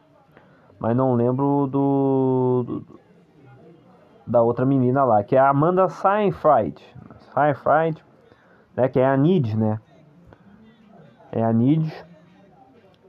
[0.85, 2.99] Mas não lembro do, do-
[4.27, 6.79] da outra menina lá, que é a Amanda Seyfried.
[7.33, 8.05] Seyfried,
[8.75, 9.79] né, que é a Nid, né?
[11.31, 11.91] É a Nid.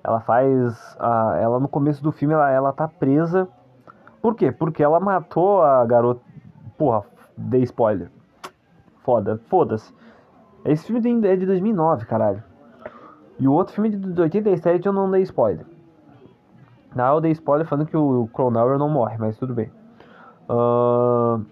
[0.03, 3.47] Ela faz a, ela no começo do filme ela, ela tá presa.
[4.23, 4.51] Por quê?
[4.51, 6.23] Porque ela matou a garota.
[6.79, 7.05] Porra,
[7.37, 8.11] dei spoiler.
[9.05, 9.93] Foda, foda-se.
[10.65, 12.43] Esse filme é de 2009, caralho.
[13.39, 15.67] E o outro filme é de 87 eu não dei spoiler.
[16.97, 19.71] Não, eu dei spoiler falando que o Cronauer não morre, mas tudo bem.
[20.49, 21.45] Ahn,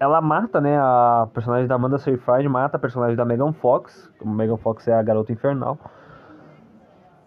[0.00, 4.10] ela mata, né, a personagem da Amanda Seyfried mata a personagem da Megan Fox.
[4.20, 5.78] A Megan Fox é a garota infernal.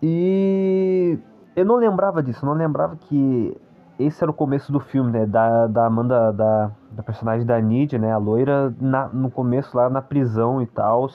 [0.04, 1.18] E
[1.56, 3.56] eu não lembrava disso, não lembrava que
[4.00, 7.98] esse era o começo do filme, né, da, da Amanda, da, da personagem da Nid,
[8.00, 11.08] né, a loira, na- no começo lá na prisão e tal.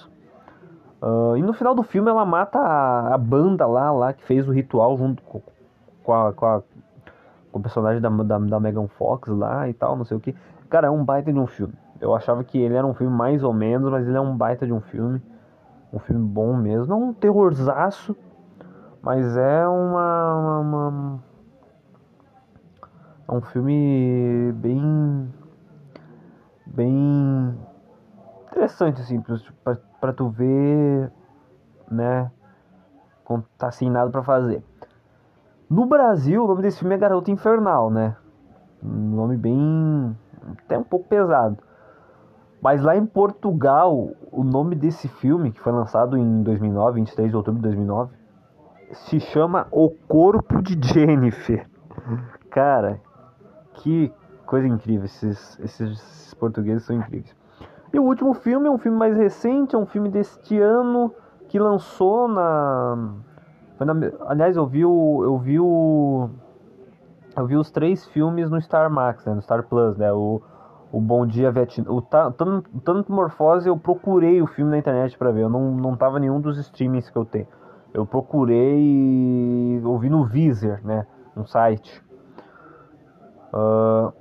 [1.37, 4.53] e no final do filme ela mata a, a banda lá, lá que fez o
[4.53, 5.41] ritual junto com,
[6.07, 6.63] com, a, com, a-
[7.53, 10.35] com o personagem da, da, da Megan Fox lá e tal, não sei o que.
[10.71, 11.75] Cara, é um baita de um filme.
[12.01, 14.67] Eu achava que ele era um filme mais ou menos, mas ele é um baita
[14.67, 15.21] de um filme.
[15.93, 16.87] Um filme bom mesmo.
[16.87, 18.17] Não um terrorzaço,
[19.03, 21.25] mas é uma, uma, uma-
[23.29, 25.29] É um filme bem.
[26.67, 27.55] Bem.
[28.51, 31.11] Interessante, assim, pra, pra, tu ver,
[31.91, 32.31] né?
[33.25, 34.63] Quando tá sem nada pra fazer.
[35.69, 38.17] No Brasil, o nome desse filme é Garota Infernal, né?
[38.83, 40.17] Um nome bem.
[40.65, 41.59] até um pouco pesado.
[42.63, 47.37] Mas lá em Portugal, o nome desse filme, que foi lançado em 2009, 23 de
[47.37, 48.13] outubro de 2009,
[48.93, 51.69] se chama O Corpo de Jennifer.
[52.51, 53.01] Cara,
[53.75, 54.13] que
[54.47, 55.05] coisa incrível.
[55.05, 57.35] Esses, esses portugueses são incríveis.
[57.93, 61.13] E o último filme é um filme mais recente, é um filme deste ano
[61.49, 63.15] que lançou na.
[63.85, 65.23] Na- aliás, eu vi o.
[65.23, 66.29] Eu vi o.
[67.37, 70.11] Eu vi os três filmes no Star Max, né, no Star Plus, né?
[70.13, 70.41] O,
[70.91, 71.91] o Bom Dia Vietnã.
[71.91, 75.43] O Ta- Tan- Tanto Morfose eu procurei o filme na internet pra ver.
[75.43, 77.47] Eu não, não tava nenhum dos streamings que eu tenho.
[77.93, 81.07] Eu procurei ouvi no Deezer, né?
[81.37, 82.03] Um site.
[83.53, 84.13] Ah,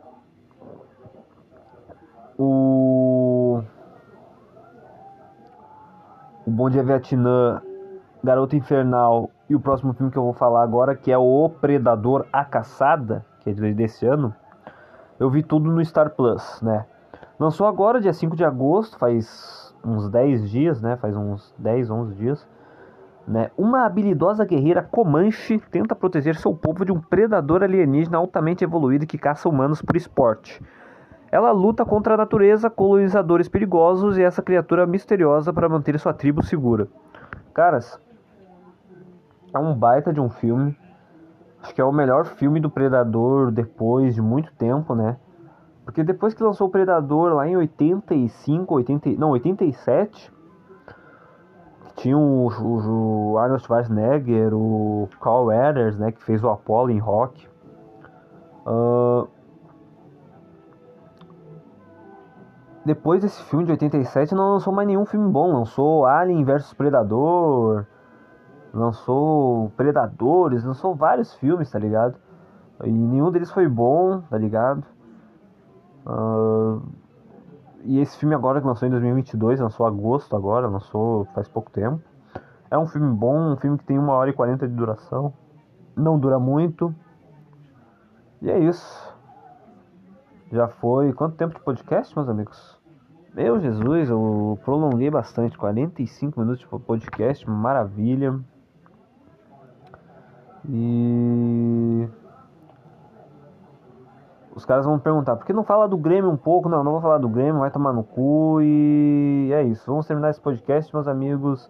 [2.37, 3.61] o.
[6.45, 7.61] O Bom Dia Vietnã,
[8.23, 12.25] Garota Infernal e o próximo filme que eu vou falar agora, que é O Predador
[12.33, 14.33] A Caçada, que é de- desse ano,
[15.19, 16.85] eu vi tudo no Star Plus, né?
[17.39, 20.97] Lançou agora, dia 5 de agosto, faz uns 10 dias, né?
[20.97, 22.47] Faz uns 10, 11 dias.
[23.27, 23.49] Né?
[23.57, 29.17] Uma habilidosa guerreira Comanche tenta proteger seu povo de um predador alienígena altamente evoluído que
[29.17, 30.61] caça humanos por esporte.
[31.31, 36.43] Ela luta contra a natureza, colonizadores perigosos e essa criatura misteriosa para manter sua tribo
[36.43, 36.87] segura.
[37.51, 37.99] Caras,
[39.57, 40.77] é um baita de um filme.
[41.61, 45.17] Acho que é o melhor filme do Predador depois de muito tempo, né?
[45.83, 50.31] Porque depois que lançou o Predador lá em 85, 80, não, 87,
[51.95, 56.99] tinha o, o- o Arnold Schwarzenegger, o Carl Weathers, né, que fez o Apollo em
[56.99, 57.47] Rock.
[58.65, 59.25] Ah,
[62.83, 65.53] depois desse filme de 87 não lançou mais nenhum filme bom.
[65.53, 67.85] Lançou Alien vs Predador,
[68.75, 72.15] lançou Predadores, lançou vários filmes, tá ligado?
[72.83, 74.83] E nenhum deles foi bom, tá ligado?
[76.05, 76.79] Ah,
[77.83, 82.01] e esse filme agora que lançou em 2022, lançou agosto agora, lançou faz pouco tempo.
[82.69, 85.31] É um filme bom, um filme que tem uma hora e 40 de duração.
[85.95, 86.93] Não dura muito.
[88.41, 89.15] E é isso.
[90.51, 91.13] Já foi.
[91.13, 92.77] Quanto tempo de podcast, meus amigos?
[93.33, 95.57] Meu Jesus, eu prolonguei bastante.
[95.57, 98.39] 45 minutos de podcast, maravilha.
[100.69, 102.09] E.
[104.55, 106.69] Os caras vão perguntar, por que não fala do Grêmio um pouco?
[106.69, 109.83] Não, não vou falar do Grêmio, vai tomar no cu e é isso.
[109.85, 111.69] Vamos terminar esse podcast, meus amigos.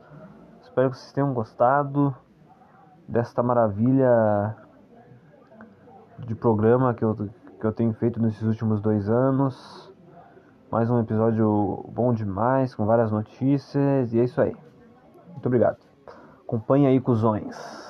[0.62, 2.16] Espero que vocês tenham gostado
[3.08, 4.56] desta maravilha
[6.20, 7.16] de programa que eu,
[7.60, 9.92] que eu tenho feito nesses últimos dois anos.
[10.72, 14.56] Mais um episódio bom demais, com várias notícias, e é isso aí.
[15.32, 15.78] Muito obrigado.
[16.44, 17.85] Acompanhe aí, cuzões.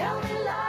[0.00, 0.59] Tell me, tell